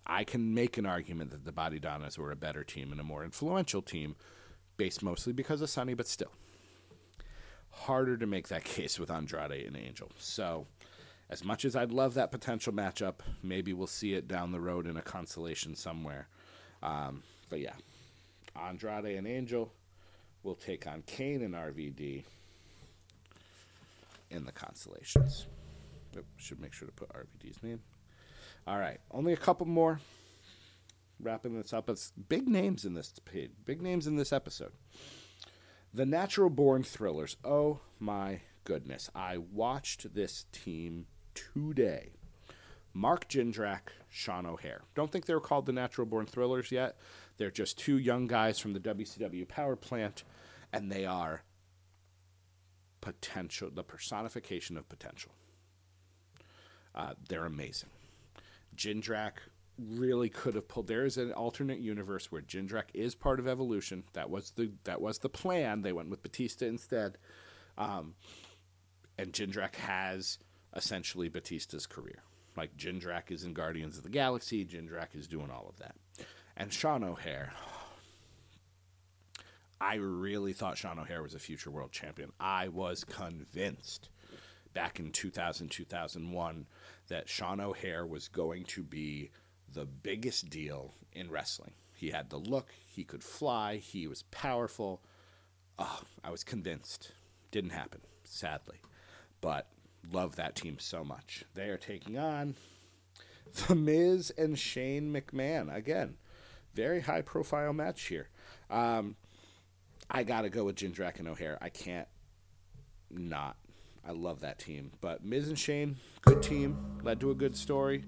I 0.07 0.25
can 0.25 0.55
make 0.55 0.77
an 0.77 0.87
argument 0.87 1.31
that 1.31 1.45
the 1.45 1.53
Body 1.53 1.79
Donnas 1.79 2.19
were 2.19 2.31
a 2.31 2.37
better 2.37 2.63
team 2.63 2.93
and 2.93 3.01
a 3.01 3.05
more 3.05 3.25
influential 3.25 3.83
team, 3.83 4.17
based 4.77 5.03
mostly 5.03 5.33
because 5.33 5.61
of 5.61 5.71
Sunny, 5.71 5.95
but 5.95 6.07
still 6.07 6.33
harder 7.75 8.17
to 8.17 8.27
make 8.27 8.49
that 8.49 8.65
case 8.77 8.99
with 8.99 9.11
Andrade 9.11 9.67
and 9.67 9.77
Angel. 9.77 10.11
So, 10.19 10.67
as 11.31 11.45
much 11.45 11.65
as 11.65 11.75
I'd 11.75 11.91
love 11.93 12.15
that 12.15 12.31
potential 12.31 12.73
matchup, 12.73 13.17
maybe 13.43 13.73
we'll 13.73 13.87
see 13.87 14.15
it 14.15 14.29
down 14.29 14.53
the 14.53 14.61
road 14.61 14.87
in 14.87 14.97
a 14.97 15.03
consolation 15.03 15.75
somewhere. 15.75 16.29
Um, 16.83 17.23
but 17.49 17.61
yeah, 17.61 17.75
Andrade 18.61 19.17
and 19.17 19.27
Angel 19.27 19.73
will 20.43 20.55
take 20.55 20.87
on 20.87 21.03
Kane 21.07 21.43
and 21.43 21.55
RVD 21.55 22.25
in 24.31 24.45
the 24.45 24.53
consolations. 24.53 25.47
Oop, 26.17 26.27
should 26.37 26.61
make 26.61 26.73
sure 26.73 26.87
to 26.87 26.95
put 26.95 27.09
RVD's 27.09 27.63
name. 27.63 27.81
All 28.67 28.79
right, 28.79 29.01
only 29.11 29.33
a 29.33 29.37
couple 29.37 29.67
more. 29.67 30.01
Wrapping 31.21 31.57
this 31.57 31.73
up, 31.73 31.89
it's 31.89 32.13
big 32.29 32.49
names 32.49 32.85
in 32.85 32.95
this 32.95 33.13
page, 33.25 33.51
big 33.65 33.81
names 33.81 34.07
in 34.07 34.17
this 34.17 34.33
episode. 34.33 34.73
The 35.97 36.05
Natural 36.05 36.51
Born 36.51 36.83
Thrillers. 36.83 37.37
Oh 37.45 37.79
my 38.01 38.41
goodness! 38.65 39.09
I 39.15 39.39
watched 39.39 40.13
this 40.13 40.47
team 40.51 41.07
today. 41.35 42.15
Mark 42.93 43.29
Jindrak, 43.29 43.93
Sean 44.09 44.45
O'Haire. 44.45 44.83
Don't 44.97 45.13
think 45.13 45.27
they 45.27 45.35
were 45.35 45.41
called 45.41 45.67
the 45.67 45.73
Natural 45.73 46.05
Born 46.05 46.27
Thrillers 46.27 46.73
yet. 46.73 46.99
They're 47.37 47.53
just 47.53 47.79
two 47.79 47.97
young 47.97 48.27
guys 48.27 48.59
from 48.59 48.73
the 48.73 48.81
WCW 48.81 49.47
power 49.47 49.77
plant, 49.77 50.25
and 50.73 50.91
they 50.91 51.07
are 51.07 51.45
potential, 53.01 53.71
the 53.73 53.85
personification 53.85 54.77
of 54.77 54.89
potential. 54.89 55.31
Uh, 56.93 57.15
they're 57.29 57.47
amazing. 57.47 57.91
Jindrak 58.77 59.35
really 59.79 60.29
could 60.29 60.55
have 60.55 60.69
pulled. 60.69 60.87
There 60.87 61.05
is 61.05 61.17
an 61.17 61.33
alternate 61.33 61.81
universe 61.81 62.31
where 62.31 62.43
Jindrak 62.43 62.85
is 62.95 63.15
part 63.15 63.41
of 63.41 63.49
Evolution. 63.49 64.05
That 64.13 64.31
was 64.31 64.51
the 64.53 64.73
that 64.85 65.01
was 65.01 65.19
the 65.19 65.29
plan. 65.29 65.83
They 65.83 65.93
went 65.93 66.11
with 66.11 66.23
Batista 66.23 66.67
instead, 66.67 67.19
um, 67.77 68.15
and 69.19 69.33
Jindrak 69.33 69.77
has 69.77 70.39
essentially 70.75 71.29
Batista's 71.29 71.87
career. 71.87 72.23
Like 72.57 72.77
Jindrak 72.77 73.31
is 73.31 73.45
in 73.45 73.53
Guardians 73.53 73.97
of 73.97 74.05
the 74.05 74.11
Galaxy. 74.11 74.65
Jindrak 74.65 75.15
is 75.15 75.27
doing 75.27 75.51
all 75.51 75.67
of 75.69 75.77
that, 75.79 75.97
and 76.57 76.73
Sean 76.73 77.03
O'Haire. 77.03 77.53
I 79.81 79.97
really 79.97 80.53
thought 80.53 80.79
Sean 80.79 80.99
O'Haire 80.99 81.23
was 81.23 81.35
a 81.35 81.39
future 81.39 81.71
world 81.71 81.93
champion. 81.93 82.33
I 82.41 82.69
was 82.69 83.05
convinced 83.05 84.09
back 84.73 84.99
in 84.99 85.11
2000, 85.11 85.71
2001 85.71 86.67
that 87.09 87.29
Sean 87.29 87.61
O'Haire 87.61 88.07
was 88.07 88.29
going 88.29 88.65
to 88.65 88.83
be 88.83 89.31
the 89.75 89.85
biggest 89.85 90.49
deal 90.51 90.95
in 91.13 91.31
wrestling. 91.31 91.73
He 91.95 92.11
had 92.11 92.31
the 92.31 92.39
look, 92.39 92.73
he 92.87 93.05
could 93.05 93.23
fly, 93.23 93.77
he 93.77 94.07
was 94.07 94.23
powerful. 94.31 95.03
Oh, 95.79 96.01
I 96.23 96.31
was 96.31 96.45
convinced. 96.45 97.13
Didn't 97.51 97.71
happen, 97.71 98.01
sadly. 98.25 98.79
But 99.41 99.69
love 100.13 100.37
that 100.37 100.55
team 100.55 100.79
so 100.79 101.05
much. 101.05 101.45
They 101.55 101.69
are 101.69 101.77
taking 101.77 102.19
on 102.19 102.55
The 103.69 103.75
Miz 103.75 104.33
and 104.37 104.59
Shane 104.59 105.13
McMahon. 105.13 105.75
Again, 105.75 106.17
very 106.75 107.01
high 107.01 107.23
profile 107.23 107.73
match 107.73 108.03
here. 108.03 108.29
Um, 108.71 109.17
I 110.11 110.23
got 110.23 110.43
to 110.43 110.51
go 110.51 110.65
with 110.65 110.77
Jindrak 110.77 111.19
and 111.19 111.29
O'Haire. 111.29 111.59
I 111.61 111.69
can't 111.69 112.09
not. 113.11 113.57
I 114.07 114.13
love 114.13 114.41
that 114.41 114.59
team. 114.59 114.93
But 115.01 115.25
Miz 115.25 115.49
and 115.49 115.59
Shane, 115.59 115.97
good 116.23 116.43
team, 116.43 116.99
led 117.03 117.21
to 117.21 117.31
a 117.31 117.35
good 117.35 117.57
story. 117.57 118.05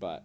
But 0.00 0.24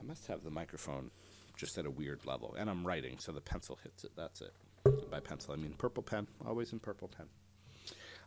I 0.00 0.02
must 0.02 0.26
have 0.26 0.42
the 0.42 0.50
microphone 0.50 1.10
just 1.56 1.78
at 1.78 1.86
a 1.86 1.90
weird 1.90 2.20
level. 2.24 2.54
And 2.58 2.68
I'm 2.68 2.86
writing, 2.86 3.18
so 3.18 3.32
the 3.32 3.40
pencil 3.40 3.78
hits 3.82 4.04
it. 4.04 4.12
That's 4.16 4.40
it. 4.40 4.54
By 5.10 5.20
pencil, 5.20 5.52
I 5.52 5.56
mean 5.56 5.74
purple 5.76 6.02
pen. 6.02 6.26
Always 6.46 6.72
in 6.72 6.78
purple 6.78 7.08
pen. 7.08 7.26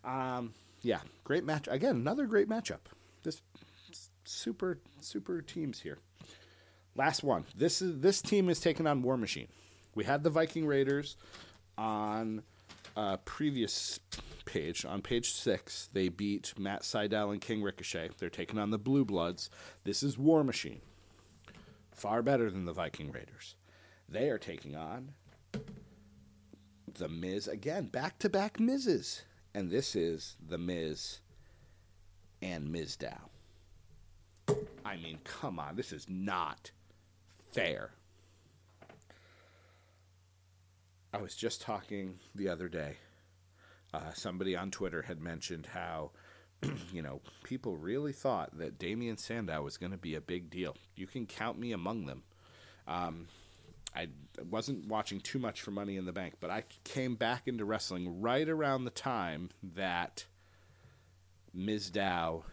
Um, 0.03 0.53
yeah, 0.81 0.99
great 1.23 1.43
match. 1.43 1.67
Again, 1.69 1.95
another 1.95 2.25
great 2.25 2.47
matchup. 2.47 2.79
This 3.23 3.41
super 4.25 4.77
super 5.01 5.41
teams 5.41 5.79
here. 5.79 5.97
Last 6.95 7.23
one. 7.23 7.45
This 7.55 7.81
is 7.81 7.99
this 7.99 8.21
team 8.21 8.49
is 8.49 8.59
taking 8.59 8.87
on 8.87 9.01
War 9.01 9.17
Machine. 9.17 9.47
We 9.95 10.03
had 10.03 10.23
the 10.23 10.29
Viking 10.29 10.65
Raiders 10.65 11.17
on 11.77 12.43
a 12.95 13.17
previous 13.17 13.99
page. 14.51 14.83
On 14.83 15.01
page 15.01 15.31
six, 15.31 15.89
they 15.93 16.09
beat 16.09 16.53
Matt 16.57 16.81
Sydal 16.81 17.31
and 17.31 17.39
King 17.39 17.61
Ricochet. 17.61 18.09
They're 18.17 18.29
taking 18.29 18.57
on 18.57 18.71
the 18.71 18.79
Blue 18.79 19.05
Bloods. 19.05 19.49
This 19.83 20.01
is 20.01 20.17
War 20.17 20.43
Machine. 20.43 20.81
Far 21.91 22.23
better 22.23 22.49
than 22.49 22.65
the 22.65 22.73
Viking 22.73 23.11
Raiders. 23.11 23.55
They 24.07 24.29
are 24.29 24.39
taking 24.39 24.75
on 24.75 25.11
the 26.95 27.07
Miz 27.07 27.47
again, 27.47 27.85
back 27.85 28.17
to 28.19 28.29
back 28.29 28.57
Mizes. 28.57 29.21
And 29.53 29.69
this 29.69 29.95
is 29.95 30.35
the 30.47 30.57
Miz 30.57 31.19
and 32.41 32.73
Mizdow. 32.73 33.19
I 34.83 34.97
mean, 34.97 35.19
come 35.23 35.59
on, 35.59 35.75
this 35.75 35.91
is 35.93 36.07
not 36.09 36.71
fair. 37.51 37.91
I 41.13 41.17
was 41.17 41.35
just 41.35 41.61
talking 41.61 42.15
the 42.33 42.49
other 42.49 42.67
day. 42.67 42.97
Uh, 43.93 44.13
somebody 44.13 44.55
on 44.55 44.71
Twitter 44.71 45.01
had 45.01 45.19
mentioned 45.19 45.65
how, 45.67 46.11
you 46.93 47.01
know, 47.01 47.21
people 47.43 47.77
really 47.77 48.13
thought 48.13 48.57
that 48.57 48.77
Damien 48.77 49.17
Sandow 49.17 49.63
was 49.63 49.77
going 49.77 49.91
to 49.91 49.97
be 49.97 50.15
a 50.15 50.21
big 50.21 50.49
deal. 50.49 50.75
You 50.95 51.07
can 51.07 51.25
count 51.25 51.57
me 51.57 51.71
among 51.71 52.05
them. 52.05 52.23
Um, 52.87 53.27
I 53.95 54.09
wasn't 54.49 54.87
watching 54.87 55.19
too 55.19 55.39
much 55.39 55.61
for 55.61 55.71
Money 55.71 55.97
in 55.97 56.05
the 56.05 56.11
Bank, 56.11 56.35
but 56.39 56.51
I 56.51 56.63
came 56.83 57.15
back 57.15 57.47
into 57.47 57.65
wrestling 57.65 58.21
right 58.21 58.47
around 58.47 58.83
the 58.83 58.91
time 58.91 59.49
that 59.75 60.25
Ms. 61.53 61.91
Mizdow 61.91 62.43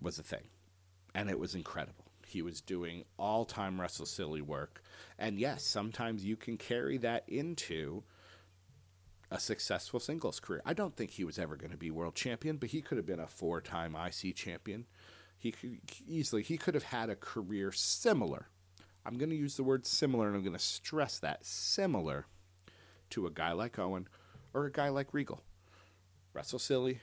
was 0.00 0.18
a 0.18 0.22
thing, 0.22 0.44
and 1.14 1.28
it 1.28 1.38
was 1.38 1.54
incredible. 1.54 2.04
He 2.26 2.42
was 2.42 2.60
doing 2.60 3.04
all 3.18 3.44
time 3.44 3.80
Wrestle 3.80 4.06
Silly 4.06 4.40
work, 4.40 4.82
and 5.18 5.38
yes, 5.38 5.64
sometimes 5.64 6.24
you 6.24 6.36
can 6.36 6.56
carry 6.56 6.98
that 6.98 7.24
into 7.28 8.04
a 9.32 9.40
successful 9.40 9.98
singles 9.98 10.40
career. 10.40 10.62
I 10.64 10.74
don't 10.74 10.94
think 10.94 11.12
he 11.12 11.24
was 11.24 11.38
ever 11.38 11.56
going 11.56 11.70
to 11.70 11.76
be 11.76 11.90
world 11.90 12.14
champion, 12.14 12.56
but 12.56 12.70
he 12.70 12.82
could 12.82 12.98
have 12.98 13.06
been 13.06 13.20
a 13.20 13.26
four 13.26 13.60
time 13.60 13.96
IC 13.96 14.36
champion. 14.36 14.86
He 15.38 15.52
could 15.52 15.80
easily 16.06 16.42
he 16.42 16.56
could 16.56 16.74
have 16.74 16.84
had 16.84 17.10
a 17.10 17.16
career 17.16 17.72
similar 17.72 18.48
I'm 19.04 19.18
going 19.18 19.30
to 19.30 19.36
use 19.36 19.56
the 19.56 19.64
word 19.64 19.84
similar, 19.84 20.28
and 20.28 20.36
I'm 20.36 20.42
going 20.42 20.56
to 20.56 20.62
stress 20.62 21.18
that 21.18 21.44
similar 21.44 22.26
to 23.10 23.26
a 23.26 23.30
guy 23.30 23.52
like 23.52 23.78
Owen 23.78 24.08
or 24.54 24.66
a 24.66 24.72
guy 24.72 24.88
like 24.88 25.12
Regal. 25.12 25.42
Wrestle 26.32 26.58
silly, 26.58 27.00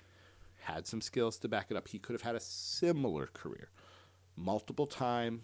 had 0.62 0.88
some 0.88 1.02
skills 1.02 1.38
to 1.40 1.48
back 1.48 1.68
it 1.70 1.78
up. 1.78 1.90
He 1.90 2.00
could 2.00 2.14
have 2.14 2.22
had 2.22 2.36
a 2.36 2.40
similar 2.40 3.28
career. 3.28 3.70
Multiple 4.36 4.88
time 4.88 5.42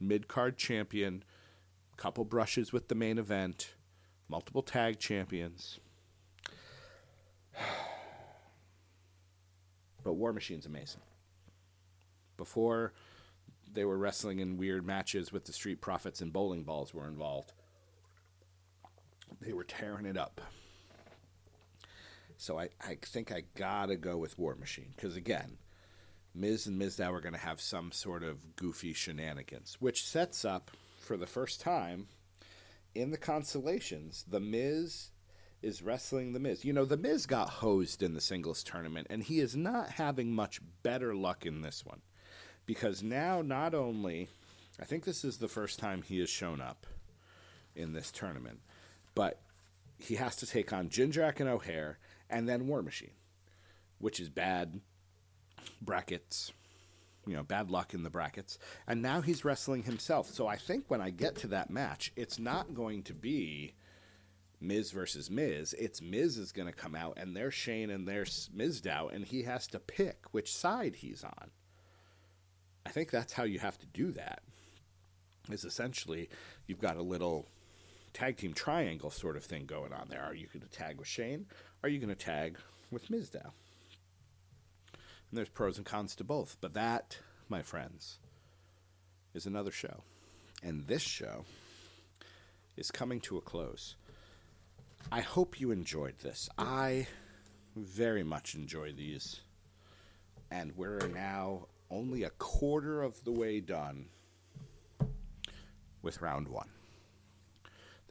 mid 0.00 0.28
card 0.28 0.56
champion, 0.56 1.22
couple 1.96 2.24
brushes 2.24 2.72
with 2.72 2.88
the 2.88 2.94
main 2.94 3.18
event, 3.18 3.74
multiple 4.32 4.62
tag 4.62 4.98
champions. 4.98 5.78
But 10.04 10.14
War 10.14 10.32
Machine's 10.32 10.66
amazing. 10.66 11.02
Before 12.36 12.92
they 13.72 13.84
were 13.84 13.96
wrestling 13.96 14.40
in 14.40 14.56
weird 14.56 14.84
matches 14.84 15.30
with 15.30 15.44
the 15.44 15.52
Street 15.52 15.80
Profits 15.80 16.20
and 16.20 16.32
bowling 16.32 16.64
balls 16.64 16.92
were 16.92 17.06
involved. 17.06 17.52
They 19.40 19.52
were 19.52 19.62
tearing 19.62 20.06
it 20.06 20.16
up. 20.16 20.40
So 22.36 22.58
I, 22.58 22.70
I 22.80 22.96
think 23.00 23.30
I 23.30 23.44
gotta 23.54 23.94
go 23.94 24.16
with 24.16 24.36
War 24.40 24.56
Machine 24.56 24.92
because 24.96 25.14
again, 25.14 25.56
Miz 26.34 26.66
and 26.66 26.80
Mizdow 26.80 27.12
are 27.12 27.20
to 27.20 27.38
have 27.38 27.60
some 27.60 27.92
sort 27.92 28.24
of 28.24 28.56
goofy 28.56 28.92
shenanigans, 28.92 29.76
which 29.78 30.04
sets 30.04 30.44
up 30.44 30.72
for 30.98 31.16
the 31.16 31.28
first 31.28 31.60
time 31.60 32.08
in 32.94 33.10
the 33.10 33.18
consolations. 33.18 34.24
The 34.28 34.40
Miz 34.40 35.10
is 35.62 35.82
wrestling 35.82 36.32
the 36.32 36.40
Miz. 36.40 36.64
You 36.64 36.72
know, 36.72 36.84
the 36.84 36.96
Miz 36.96 37.26
got 37.26 37.48
hosed 37.48 38.02
in 38.02 38.14
the 38.14 38.20
singles 38.20 38.62
tournament, 38.62 39.06
and 39.10 39.22
he 39.22 39.40
is 39.40 39.56
not 39.56 39.90
having 39.90 40.32
much 40.32 40.60
better 40.82 41.14
luck 41.14 41.46
in 41.46 41.62
this 41.62 41.84
one 41.84 42.02
because 42.66 43.02
now 43.02 43.42
not 43.42 43.74
only 43.74 44.28
I 44.80 44.84
think 44.84 45.04
this 45.04 45.24
is 45.24 45.36
the 45.36 45.48
first 45.48 45.78
time 45.78 46.02
he 46.02 46.18
has 46.20 46.30
shown 46.30 46.60
up 46.60 46.86
in 47.74 47.92
this 47.92 48.10
tournament, 48.10 48.60
but 49.14 49.40
he 49.98 50.16
has 50.16 50.36
to 50.36 50.46
take 50.46 50.72
on 50.72 50.88
Jindrak 50.88 51.40
and 51.40 51.48
O'Haire 51.48 51.98
and 52.28 52.48
then 52.48 52.66
War 52.66 52.82
Machine, 52.82 53.12
which 53.98 54.18
is 54.18 54.28
bad 54.28 54.80
brackets, 55.80 56.52
you 57.26 57.36
know, 57.36 57.42
bad 57.42 57.70
luck 57.70 57.94
in 57.94 58.02
the 58.02 58.10
brackets. 58.10 58.58
And 58.86 59.02
now 59.02 59.20
he's 59.20 59.44
wrestling 59.44 59.82
himself. 59.82 60.28
So 60.30 60.46
I 60.46 60.56
think 60.56 60.84
when 60.88 61.00
I 61.00 61.10
get 61.10 61.36
to 61.36 61.48
that 61.48 61.70
match, 61.70 62.12
it's 62.16 62.38
not 62.38 62.74
going 62.74 63.02
to 63.04 63.14
be 63.14 63.74
Miz 64.60 64.90
versus 64.90 65.30
Miz. 65.30 65.74
It's 65.74 66.00
Miz 66.00 66.38
is 66.38 66.52
going 66.52 66.68
to 66.68 66.74
come 66.74 66.94
out 66.94 67.18
and 67.18 67.36
there's 67.36 67.54
Shane 67.54 67.90
and 67.90 68.06
there's 68.06 68.48
Mizdow, 68.56 69.12
and 69.12 69.24
he 69.24 69.42
has 69.42 69.66
to 69.68 69.78
pick 69.78 70.26
which 70.30 70.52
side 70.52 70.96
he's 70.96 71.24
on. 71.24 71.50
I 72.86 72.90
think 72.90 73.10
that's 73.10 73.32
how 73.32 73.44
you 73.44 73.58
have 73.58 73.78
to 73.78 73.86
do 73.86 74.12
that. 74.12 74.42
Is 75.50 75.64
essentially 75.64 76.28
you've 76.66 76.80
got 76.80 76.96
a 76.96 77.02
little 77.02 77.48
tag 78.12 78.36
team 78.36 78.52
triangle 78.52 79.10
sort 79.10 79.36
of 79.36 79.44
thing 79.44 79.66
going 79.66 79.92
on 79.92 80.06
there. 80.08 80.22
Are 80.22 80.34
you 80.34 80.46
going 80.46 80.62
to 80.62 80.68
tag 80.68 80.98
with 80.98 81.08
Shane? 81.08 81.46
Are 81.82 81.88
you 81.88 81.98
going 81.98 82.08
to 82.08 82.14
tag 82.14 82.58
with 82.90 83.08
Mizdow? 83.08 83.50
And 85.32 85.38
there's 85.38 85.48
pros 85.48 85.78
and 85.78 85.86
cons 85.86 86.14
to 86.16 86.24
both. 86.24 86.58
But 86.60 86.74
that, 86.74 87.16
my 87.48 87.62
friends, 87.62 88.18
is 89.32 89.46
another 89.46 89.70
show. 89.70 90.02
And 90.62 90.86
this 90.86 91.00
show 91.00 91.46
is 92.76 92.90
coming 92.90 93.18
to 93.22 93.38
a 93.38 93.40
close. 93.40 93.96
I 95.10 95.22
hope 95.22 95.58
you 95.58 95.70
enjoyed 95.70 96.18
this. 96.18 96.50
I 96.58 97.06
very 97.74 98.22
much 98.22 98.54
enjoy 98.54 98.92
these. 98.92 99.40
And 100.50 100.76
we're 100.76 101.08
now 101.08 101.68
only 101.90 102.24
a 102.24 102.30
quarter 102.30 103.00
of 103.00 103.24
the 103.24 103.32
way 103.32 103.60
done 103.60 104.10
with 106.02 106.20
round 106.20 106.46
one. 106.46 106.68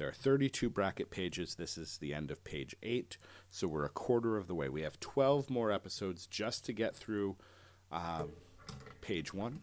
There 0.01 0.09
are 0.09 0.13
32 0.13 0.71
bracket 0.71 1.11
pages. 1.11 1.53
This 1.53 1.77
is 1.77 1.99
the 1.99 2.11
end 2.11 2.31
of 2.31 2.43
page 2.43 2.75
8, 2.81 3.19
so 3.51 3.67
we're 3.67 3.85
a 3.85 3.89
quarter 3.89 4.35
of 4.35 4.47
the 4.47 4.55
way. 4.55 4.67
We 4.67 4.81
have 4.81 4.99
12 4.99 5.51
more 5.51 5.71
episodes 5.71 6.25
just 6.25 6.65
to 6.65 6.73
get 6.73 6.95
through 6.95 7.35
um, 7.91 8.31
page 9.01 9.31
1, 9.31 9.61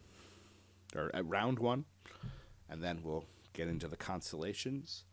or 0.95 1.11
round 1.23 1.59
1, 1.59 1.83
and 2.69 2.81
then 2.81 3.01
we'll 3.03 3.25
get 3.51 3.67
into 3.67 3.89
the 3.89 3.97
consolations 3.97 5.03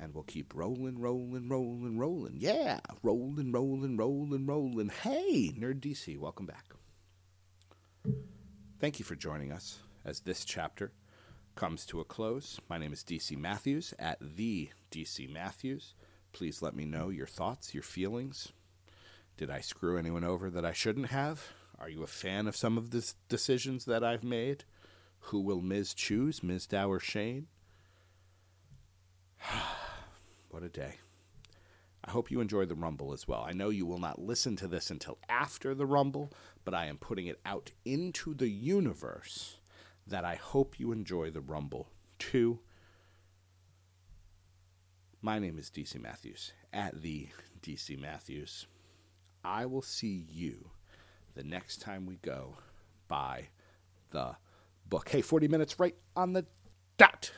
and 0.00 0.12
we'll 0.12 0.24
keep 0.24 0.52
rolling, 0.56 0.98
rolling, 0.98 1.48
rolling, 1.48 1.96
rolling. 1.96 2.34
Yeah, 2.36 2.80
rolling, 3.04 3.52
rolling, 3.52 3.96
rolling, 3.96 4.44
rolling. 4.44 4.88
Hey, 4.88 5.52
Nerd 5.56 5.78
DC, 5.78 6.18
welcome 6.18 6.46
back. 6.46 6.64
Thank 8.80 8.98
you 8.98 9.04
for 9.04 9.14
joining 9.14 9.52
us 9.52 9.78
as 10.04 10.18
this 10.18 10.44
chapter 10.44 10.90
comes 11.58 11.84
to 11.84 11.98
a 11.98 12.04
close. 12.04 12.60
My 12.70 12.78
name 12.78 12.92
is 12.92 13.02
DC 13.02 13.36
Matthews 13.36 13.92
at 13.98 14.18
the 14.20 14.70
DC 14.92 15.28
Matthews. 15.28 15.94
Please 16.32 16.62
let 16.62 16.72
me 16.72 16.84
know 16.84 17.08
your 17.08 17.26
thoughts, 17.26 17.74
your 17.74 17.82
feelings. 17.82 18.52
Did 19.36 19.50
I 19.50 19.60
screw 19.60 19.98
anyone 19.98 20.22
over 20.22 20.50
that 20.50 20.64
I 20.64 20.72
shouldn't 20.72 21.08
have? 21.08 21.48
Are 21.80 21.88
you 21.88 22.04
a 22.04 22.06
fan 22.06 22.46
of 22.46 22.54
some 22.54 22.78
of 22.78 22.90
the 22.92 23.12
decisions 23.28 23.86
that 23.86 24.04
I've 24.04 24.22
made? 24.22 24.62
Who 25.18 25.40
will 25.40 25.60
Miz 25.60 25.94
choose, 25.94 26.42
Mizdow 26.42 26.88
or 26.90 27.00
Shane? 27.00 27.48
what 30.50 30.62
a 30.62 30.68
day. 30.68 30.94
I 32.04 32.12
hope 32.12 32.30
you 32.30 32.40
enjoy 32.40 32.66
the 32.66 32.76
Rumble 32.76 33.12
as 33.12 33.26
well. 33.26 33.44
I 33.44 33.52
know 33.52 33.70
you 33.70 33.84
will 33.84 33.98
not 33.98 34.20
listen 34.20 34.54
to 34.58 34.68
this 34.68 34.90
until 34.90 35.18
after 35.28 35.74
the 35.74 35.86
Rumble, 35.86 36.30
but 36.64 36.72
I 36.72 36.86
am 36.86 36.98
putting 36.98 37.26
it 37.26 37.40
out 37.44 37.72
into 37.84 38.32
the 38.32 38.48
universe 38.48 39.57
that 40.08 40.24
I 40.24 40.36
hope 40.36 40.78
you 40.78 40.92
enjoy 40.92 41.30
the 41.30 41.40
Rumble 41.40 41.88
too. 42.18 42.60
My 45.20 45.38
name 45.38 45.58
is 45.58 45.70
DC 45.70 46.00
Matthews 46.00 46.52
at 46.72 47.02
the 47.02 47.28
DC 47.62 47.98
Matthews. 48.00 48.66
I 49.44 49.66
will 49.66 49.82
see 49.82 50.26
you 50.28 50.70
the 51.34 51.44
next 51.44 51.80
time 51.80 52.06
we 52.06 52.16
go 52.16 52.56
by 53.08 53.48
the 54.10 54.36
book. 54.88 55.08
Hey, 55.08 55.22
40 55.22 55.48
minutes 55.48 55.78
right 55.78 55.94
on 56.16 56.32
the 56.32 56.46
Dot. 56.96 57.30